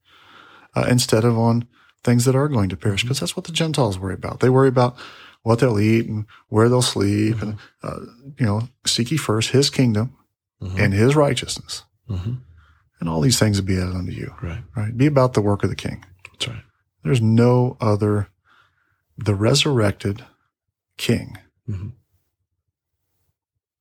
uh, 0.74 0.86
instead 0.88 1.22
of 1.22 1.36
on 1.38 1.68
things 2.02 2.24
that 2.24 2.34
are 2.34 2.48
going 2.48 2.70
to 2.70 2.76
perish, 2.78 3.02
because 3.02 3.20
that's 3.20 3.36
what 3.36 3.44
the 3.44 3.52
Gentiles 3.52 3.98
worry 3.98 4.14
about. 4.14 4.40
They 4.40 4.48
worry 4.48 4.68
about 4.68 4.96
what 5.42 5.58
they'll 5.58 5.78
eat 5.78 6.08
and 6.08 6.24
where 6.48 6.70
they'll 6.70 6.80
sleep, 6.80 7.42
and 7.42 7.58
uh, 7.82 7.98
you 8.38 8.46
know, 8.46 8.68
seek 8.86 9.10
ye 9.10 9.18
first 9.18 9.50
His 9.50 9.68
kingdom 9.68 10.16
Mhm. 10.62 10.78
and 10.78 10.94
His 10.94 11.14
righteousness, 11.14 11.82
Mhm. 12.08 12.40
and 13.00 13.08
all 13.08 13.20
these 13.20 13.38
things 13.38 13.60
will 13.60 13.66
be 13.66 13.76
added 13.76 13.94
unto 13.94 14.12
you. 14.12 14.32
Right. 14.40 14.64
Right? 14.74 14.96
Be 14.96 15.06
about 15.06 15.34
the 15.34 15.42
work 15.42 15.62
of 15.64 15.68
the 15.68 15.76
King. 15.76 16.04
That's 16.32 16.48
right. 16.48 16.64
There's 17.04 17.20
no 17.20 17.76
other. 17.82 18.28
The 19.18 19.34
resurrected 19.34 20.24
King 20.96 21.36
Mhm. 21.68 21.92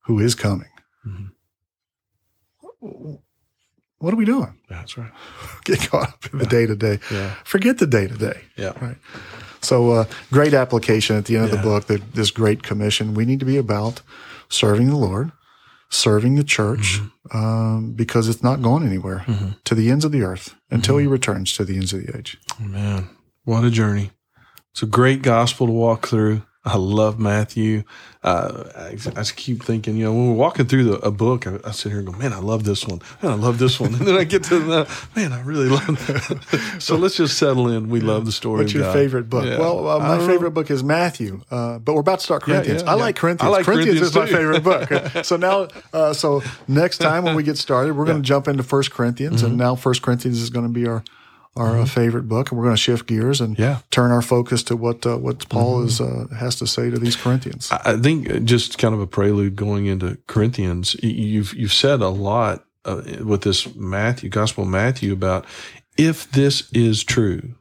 who 0.04 0.18
is 0.18 0.34
coming. 0.34 0.68
What 4.02 4.12
are 4.12 4.16
we 4.16 4.24
doing? 4.24 4.54
That's 4.68 4.98
right. 4.98 5.12
Get 5.64 5.80
caught 5.88 6.08
up 6.08 6.26
in 6.32 6.38
the 6.40 6.46
day 6.46 6.66
to 6.66 6.74
day. 6.74 6.96
Forget 7.44 7.78
the 7.78 7.86
day 7.86 8.08
to 8.08 8.16
day. 8.18 8.40
Yeah. 8.56 8.72
Right. 8.80 8.96
So, 9.60 9.90
uh, 9.92 10.04
great 10.32 10.54
application 10.54 11.16
at 11.16 11.26
the 11.26 11.36
end 11.36 11.44
of 11.44 11.50
the 11.52 11.58
book. 11.62 11.86
That 11.86 12.14
this 12.14 12.30
great 12.32 12.62
commission. 12.64 13.14
We 13.14 13.24
need 13.24 13.38
to 13.40 13.46
be 13.46 13.56
about 13.56 14.02
serving 14.48 14.88
the 14.88 14.96
Lord, 14.96 15.30
serving 15.88 16.34
the 16.34 16.42
church, 16.44 17.00
Mm-hmm. 17.00 17.36
um, 17.38 17.92
because 17.92 18.28
it's 18.28 18.42
not 18.42 18.60
going 18.60 18.84
anywhere 18.84 19.24
to 19.64 19.74
the 19.74 19.88
ends 19.90 20.04
of 20.04 20.10
the 20.10 20.22
earth 20.22 20.54
until 20.70 20.96
Mm-hmm. 20.96 21.02
He 21.02 21.06
returns 21.06 21.52
to 21.56 21.64
the 21.64 21.76
ends 21.76 21.92
of 21.92 22.04
the 22.04 22.16
age. 22.18 22.38
Man, 22.58 23.08
what 23.44 23.64
a 23.64 23.70
journey. 23.70 24.10
It's 24.72 24.82
a 24.82 24.86
great 24.86 25.22
gospel 25.22 25.66
to 25.68 25.72
walk 25.72 26.08
through. 26.08 26.42
I 26.64 26.76
love 26.76 27.18
Matthew. 27.18 27.82
Uh, 28.22 28.70
I, 28.76 28.86
I 28.90 28.94
just 28.94 29.34
keep 29.34 29.64
thinking, 29.64 29.96
you 29.96 30.04
know, 30.04 30.12
when 30.12 30.28
we're 30.28 30.34
walking 30.36 30.66
through 30.66 30.84
the, 30.84 30.92
a 30.98 31.10
book, 31.10 31.44
I, 31.44 31.58
I 31.64 31.72
sit 31.72 31.88
here 31.90 31.98
and 31.98 32.06
go, 32.06 32.16
man, 32.16 32.32
I 32.32 32.38
love 32.38 32.62
this 32.62 32.86
one. 32.86 33.00
Man, 33.20 33.32
I 33.32 33.34
love 33.34 33.58
this 33.58 33.80
one. 33.80 33.94
And 33.94 34.06
then 34.06 34.14
I 34.14 34.22
get 34.22 34.44
to 34.44 34.60
the, 34.60 35.06
man, 35.16 35.32
I 35.32 35.40
really 35.42 35.68
love 35.68 35.86
that. 36.06 36.76
so 36.80 36.94
let's 36.94 37.16
just 37.16 37.36
settle 37.36 37.68
in. 37.68 37.88
We 37.88 38.00
love 38.00 38.26
the 38.26 38.30
story 38.32 38.58
What's 38.60 38.72
your 38.74 38.84
God. 38.84 38.92
favorite 38.92 39.28
book? 39.28 39.44
Yeah. 39.44 39.58
Well, 39.58 39.88
uh, 39.88 39.98
my 39.98 40.18
favorite 40.18 40.50
know. 40.50 40.50
book 40.50 40.70
is 40.70 40.84
Matthew, 40.84 41.40
uh, 41.50 41.80
but 41.80 41.94
we're 41.94 42.00
about 42.00 42.20
to 42.20 42.24
start 42.24 42.44
Corinthians. 42.44 42.82
yeah, 42.84 42.90
I 42.90 42.94
yeah. 42.94 43.00
like 43.00 43.16
Corinthians. 43.16 43.48
I 43.48 43.50
like 43.56 43.64
Corinthians, 43.66 44.12
Corinthians 44.12 44.30
is 44.30 44.32
my 44.32 44.38
favorite 44.38 45.10
book. 45.12 45.24
so 45.24 45.36
now, 45.36 45.66
uh, 45.92 46.12
so 46.12 46.42
next 46.68 46.98
time 46.98 47.24
when 47.24 47.34
we 47.34 47.42
get 47.42 47.58
started, 47.58 47.96
we're 47.96 48.06
going 48.06 48.22
to 48.22 48.26
jump 48.26 48.46
into 48.46 48.62
First 48.62 48.92
Corinthians, 48.92 49.38
Mm-hmm. 49.42 49.46
and 49.46 49.56
now 49.58 49.74
First 49.74 50.02
Corinthians 50.02 50.40
is 50.40 50.50
going 50.50 50.66
to 50.66 50.72
be 50.72 50.86
our 50.86 51.02
our 51.56 51.80
uh, 51.80 51.84
favorite 51.86 52.28
book, 52.28 52.50
and 52.50 52.58
we're 52.58 52.64
going 52.64 52.76
to 52.76 52.80
shift 52.80 53.06
gears 53.06 53.40
and 53.40 53.58
Yeah. 53.58 53.78
turn 53.90 54.10
our 54.10 54.22
focus 54.22 54.62
to 54.64 54.76
what 54.76 55.04
uh, 55.06 55.18
what 55.18 55.48
Paul 55.48 55.84
is 55.84 56.00
uh, 56.00 56.26
has 56.38 56.56
to 56.56 56.66
say 56.66 56.90
to 56.90 56.98
these 56.98 57.16
Corinthians. 57.16 57.70
I 57.70 57.96
think 57.96 58.44
just 58.44 58.78
kind 58.78 58.94
of 58.94 59.00
a 59.00 59.06
prelude 59.06 59.54
going 59.56 59.86
into 59.86 60.16
Corinthians. 60.26 60.96
You've 61.02 61.52
you've 61.54 61.72
said 61.74 62.00
a 62.00 62.08
lot 62.08 62.64
uh, 62.84 63.02
with 63.24 63.42
this 63.42 63.74
Matthew 63.74 64.30
Gospel 64.30 64.64
of 64.64 64.70
Matthew 64.70 65.12
about 65.12 65.44
if 65.98 66.30
this 66.32 66.70
is 66.72 67.04
true, 67.04 67.54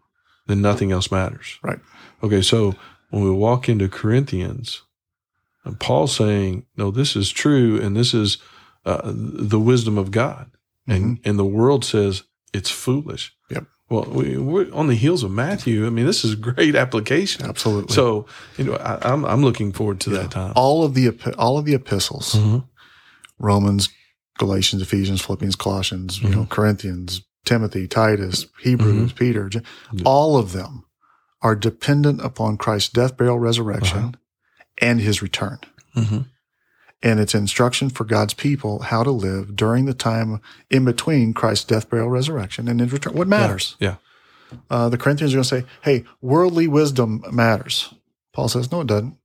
then 0.48 0.62
nothing 0.62 0.92
else 0.92 1.12
matters. 1.12 1.60
Right. 1.62 1.80
Okay, 2.24 2.42
so 2.42 2.76
when 3.10 3.24
we 3.24 3.32
walk 3.32 3.68
into 3.68 3.90
Corinthians, 3.90 4.84
and 5.66 5.78
Paul's 5.80 6.16
saying, 6.16 6.66
"No, 6.78 6.92
this 6.92 7.16
is 7.18 7.30
true, 7.30 7.80
and 7.82 7.96
this 7.96 8.14
is 8.14 8.38
uh, 8.86 9.02
the 9.14 9.60
wisdom 9.60 9.98
of 9.98 10.12
God," 10.12 10.50
and 10.88 11.20
and 11.26 11.38
the 11.38 11.46
world 11.46 11.84
says 11.84 12.24
it's 12.54 12.70
foolish. 12.72 13.36
Yep. 13.50 13.66
Well, 13.92 14.06
we, 14.06 14.38
we're 14.38 14.74
on 14.74 14.88
the 14.88 14.96
heels 14.96 15.22
of 15.24 15.32
Matthew. 15.32 15.86
I 15.86 15.90
mean, 15.90 16.06
this 16.06 16.24
is 16.24 16.34
a 16.34 16.38
great 16.38 16.76
application. 16.76 17.46
Absolutely. 17.46 17.94
So, 17.94 18.26
you 18.58 18.64
know, 18.64 18.76
I, 18.76 19.12
I'm 19.12 19.26
I'm 19.26 19.42
looking 19.42 19.74
forward 19.74 20.00
to 20.02 20.10
that 20.12 20.32
time. 20.32 20.54
all 20.56 20.86
of 20.86 20.94
the 20.94 21.10
all 21.38 21.58
of 21.58 21.66
the 21.66 21.74
epistles, 21.76 22.34
Mhm. 22.36 22.64
Romans, 23.38 23.90
Galatians, 24.38 24.82
Ephesians, 24.82 25.22
Philippians, 25.22 25.56
Colossians, 25.58 26.22
you 26.22 26.30
know, 26.30 26.38
mm-hmm. 26.44 26.50
Corinthians, 26.50 27.22
Timothy, 27.44 27.88
Titus, 27.88 28.46
Hebrews, 28.62 29.12
mm-hmm. 29.12 29.18
Peter, 29.18 29.50
J- 29.50 29.62
all 30.06 30.38
of 30.38 30.54
them 30.54 30.86
are 31.42 31.56
dependent 31.56 32.22
upon 32.24 32.58
Christ's 32.58 32.90
death, 32.94 33.18
burial, 33.18 33.40
resurrection, 33.40 33.98
uh-huh. 33.98 34.12
and 34.78 35.02
his 35.02 35.22
return. 35.22 35.60
Mm-hmm. 35.98 36.20
And 37.04 37.20
it's 37.20 37.34
instruction 37.34 37.90
for 37.90 38.04
God's 38.04 38.36
people 38.36 38.80
how 38.80 39.04
to 39.04 39.10
live 39.12 39.56
during 39.56 39.86
the 39.86 39.94
time 39.94 40.40
in 40.70 40.86
between 40.86 41.34
Christ's 41.34 41.66
death, 41.66 41.90
burial, 41.90 42.10
resurrection, 42.10 42.68
and 42.68 42.80
his 42.80 42.94
return. 42.94 43.14
What 43.14 43.28
matters? 43.28 43.76
Yeah. 43.80 43.96
Uh, 44.70 44.88
the 44.90 44.98
Corinthians 44.98 45.34
are 45.34 45.38
going 45.38 45.44
to 45.44 45.50
say, 45.50 45.66
hey, 45.82 46.04
worldly 46.22 46.68
wisdom 46.68 47.24
matters. 47.32 47.92
Paul 48.34 48.50
says, 48.50 48.72
no, 48.72 48.82
it 48.82 48.88
doesn't. 48.88 49.18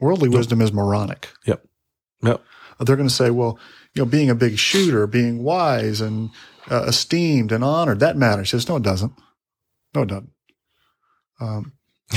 Worldly 0.00 0.28
wisdom 0.30 0.62
is 0.62 0.72
moronic. 0.72 1.28
Yep. 1.44 1.66
Yep. 2.22 2.42
They're 2.80 2.96
going 2.96 3.08
to 3.08 3.14
say, 3.14 3.30
well, 3.30 3.58
you 3.94 4.02
know, 4.02 4.06
being 4.10 4.30
a 4.30 4.34
big 4.34 4.58
shooter, 4.58 5.06
being 5.06 5.44
wise 5.44 6.00
and 6.00 6.30
uh, 6.70 6.84
esteemed 6.84 7.52
and 7.52 7.62
honored, 7.62 8.00
that 8.00 8.16
matters. 8.16 8.50
He 8.50 8.56
says, 8.56 8.68
no, 8.68 8.76
it 8.76 8.82
doesn't. 8.82 9.12
No, 9.94 10.02
it 10.02 10.08
doesn't. 10.08 10.30
Um, 11.40 11.72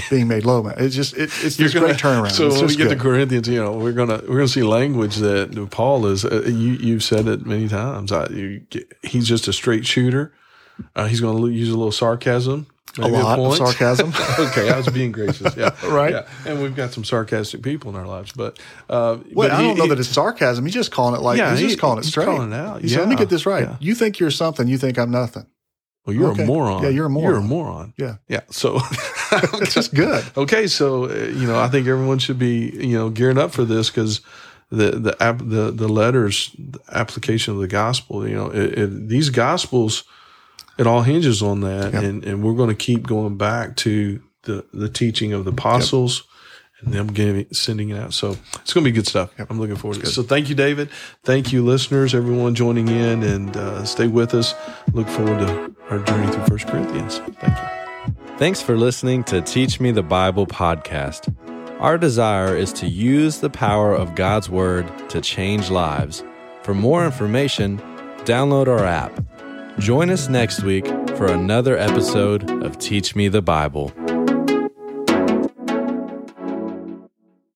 being 0.09 0.27
made 0.27 0.45
low, 0.45 0.61
man. 0.63 0.75
It's 0.77 0.95
just, 0.95 1.13
it, 1.15 1.31
it's 1.43 1.55
this 1.57 1.73
gonna- 1.73 1.87
great 1.87 1.97
turnaround. 1.97 2.31
So 2.31 2.49
when 2.49 2.67
we 2.67 2.75
get 2.75 2.89
good. 2.89 2.97
to 2.97 3.03
Corinthians, 3.03 3.47
you 3.47 3.63
know, 3.63 3.71
we're 3.73 3.93
gonna 3.93 4.21
we're 4.27 4.35
gonna 4.35 4.47
see 4.47 4.63
language 4.63 5.15
that 5.17 5.67
Paul 5.71 6.05
is. 6.07 6.25
Uh, 6.25 6.43
you 6.45 6.73
you've 6.73 7.03
said 7.03 7.27
it 7.27 7.45
many 7.45 7.67
times. 7.67 8.11
I, 8.11 8.27
you, 8.27 8.65
he's 9.03 9.27
just 9.27 9.47
a 9.47 9.53
straight 9.53 9.85
shooter. 9.85 10.33
Uh, 10.95 11.07
he's 11.07 11.21
going 11.21 11.41
to 11.41 11.49
use 11.49 11.69
a 11.69 11.75
little 11.75 11.91
sarcasm. 11.91 12.67
a 12.99 13.07
lot 13.07 13.39
of 13.39 13.45
point. 13.45 13.57
sarcasm. 13.57 14.09
okay, 14.39 14.69
I 14.69 14.77
was 14.77 14.87
being 14.89 15.11
gracious. 15.11 15.55
Yeah, 15.57 15.71
Right. 15.87 16.13
Yeah. 16.13 16.27
And 16.45 16.61
we've 16.61 16.75
got 16.75 16.91
some 16.91 17.03
sarcastic 17.03 17.63
people 17.63 17.89
in 17.89 17.95
our 17.95 18.05
lives, 18.05 18.31
but 18.31 18.59
uh, 18.89 19.17
Well, 19.33 19.49
but 19.49 19.51
I 19.51 19.61
he- 19.61 19.67
don't 19.69 19.77
know 19.77 19.83
he- 19.85 19.89
that 19.89 19.99
it's 19.99 20.09
sarcasm. 20.09 20.65
He's 20.65 20.75
just 20.75 20.91
calling 20.91 21.15
it 21.15 21.21
like 21.23 21.39
Yeah, 21.39 21.49
he's 21.51 21.59
he- 21.61 21.67
just 21.67 21.79
calling 21.79 21.97
it 21.97 22.03
he's 22.03 22.11
straight. 22.11 22.25
calling 22.25 22.51
it 22.51 22.55
out. 22.55 22.81
He 22.81 22.89
said, 22.89 22.99
"Let 22.99 23.09
me 23.09 23.15
get 23.15 23.29
this 23.29 23.45
right. 23.47 23.63
yeah. 23.63 23.77
You 23.79 23.95
think 23.95 24.19
you're 24.19 24.29
something. 24.29 24.67
You 24.67 24.77
think 24.77 24.99
I'm 24.99 25.09
nothing. 25.09 25.47
Well, 26.07 26.15
you're 26.15 26.31
Okay. 26.31 26.43
a 26.43 26.45
moron. 26.47 26.83
Yeah, 26.83 26.89
you're 26.89 27.05
a 27.07 27.09
moron. 27.09 27.29
You're 27.29 27.39
a 27.39 27.43
moron. 27.43 27.93
Yeah, 27.97 28.15
Yeah. 28.29 28.41
So 28.49 28.77
it's 29.31 29.73
just 29.73 29.93
good. 29.93 30.23
Okay, 30.37 30.65
so 30.67 31.05
uh, 31.09 31.13
you 31.13 31.45
know, 31.45 31.59
I 31.59 31.67
think 31.67 31.85
everyone 31.87 32.17
should 32.19 32.39
be 32.39 32.69
you 32.73 32.97
know 32.97 33.09
gearing 33.09 33.37
up 33.37 33.51
for 33.51 33.65
this 33.65 33.89
because 33.89 34.21
the 34.71 34.91
the 34.91 35.15
the 35.43 35.71
the 35.71 35.87
letters, 35.89 36.51
the 36.57 36.79
application 36.91 37.53
of 37.53 37.59
the 37.59 37.67
gospel. 37.67 38.27
You 38.27 38.35
know, 38.35 38.49
it, 38.49 38.79
it, 38.79 39.09
these 39.09 39.29
gospels, 39.29 40.05
it 40.77 40.87
all 40.87 41.01
hinges 41.01 41.41
on 41.43 41.59
that, 41.61 41.91
Yep. 41.93 42.03
and 42.03 42.23
and 42.23 42.43
we're 42.43 42.55
going 42.55 42.69
to 42.69 42.75
keep 42.75 43.05
going 43.05 43.37
back 43.37 43.75
to 43.77 44.21
the 44.43 44.65
the 44.73 44.89
teaching 44.89 45.33
of 45.33 45.43
the 45.45 45.51
apostles. 45.51 46.23
And 46.79 46.93
them 46.93 47.07
giving, 47.07 47.51
sending 47.51 47.89
it 47.89 47.97
out. 47.97 48.13
So 48.13 48.37
it's 48.55 48.71
going 48.71 48.83
to 48.83 48.91
be 48.91 48.91
good 48.91 49.07
stuff. 49.07 49.31
I'm 49.49 49.59
looking 49.59 49.77
forward 49.77 50.01
to 50.01 50.03
it. 50.03 50.11
So 50.11 50.21
thank 50.21 50.47
you, 50.47 50.53
David. 50.53 50.89
Thank 51.23 51.51
you, 51.51 51.63
listeners, 51.63 52.13
everyone 52.13 52.53
joining 52.53 52.87
in, 52.87 53.23
and 53.23 53.57
uh, 53.57 53.83
stay 53.83 54.05
with 54.07 54.35
us. 54.35 54.53
Look 54.93 55.07
forward 55.07 55.39
to 55.39 55.75
our 55.89 55.99
journey 55.99 56.31
through 56.31 56.45
First 56.45 56.67
Corinthians. 56.67 57.17
Thank 57.17 57.57
you. 57.57 57.77
Thanks 58.37 58.61
for 58.61 58.77
listening 58.77 59.23
to 59.25 59.41
Teach 59.41 59.79
Me 59.79 59.89
the 59.89 60.03
Bible 60.03 60.45
podcast. 60.45 61.35
Our 61.79 61.97
desire 61.97 62.55
is 62.55 62.71
to 62.73 62.87
use 62.87 63.39
the 63.39 63.49
power 63.49 63.95
of 63.95 64.13
God's 64.13 64.47
Word 64.47 64.87
to 65.09 65.19
change 65.21 65.71
lives. 65.71 66.23
For 66.61 66.75
more 66.75 67.03
information, 67.05 67.79
download 68.25 68.67
our 68.67 68.85
app. 68.85 69.23
Join 69.79 70.11
us 70.11 70.29
next 70.29 70.61
week 70.61 70.85
for 71.17 71.25
another 71.25 71.75
episode 71.75 72.63
of 72.63 72.77
Teach 72.77 73.15
Me 73.15 73.27
the 73.27 73.41
Bible. 73.41 73.91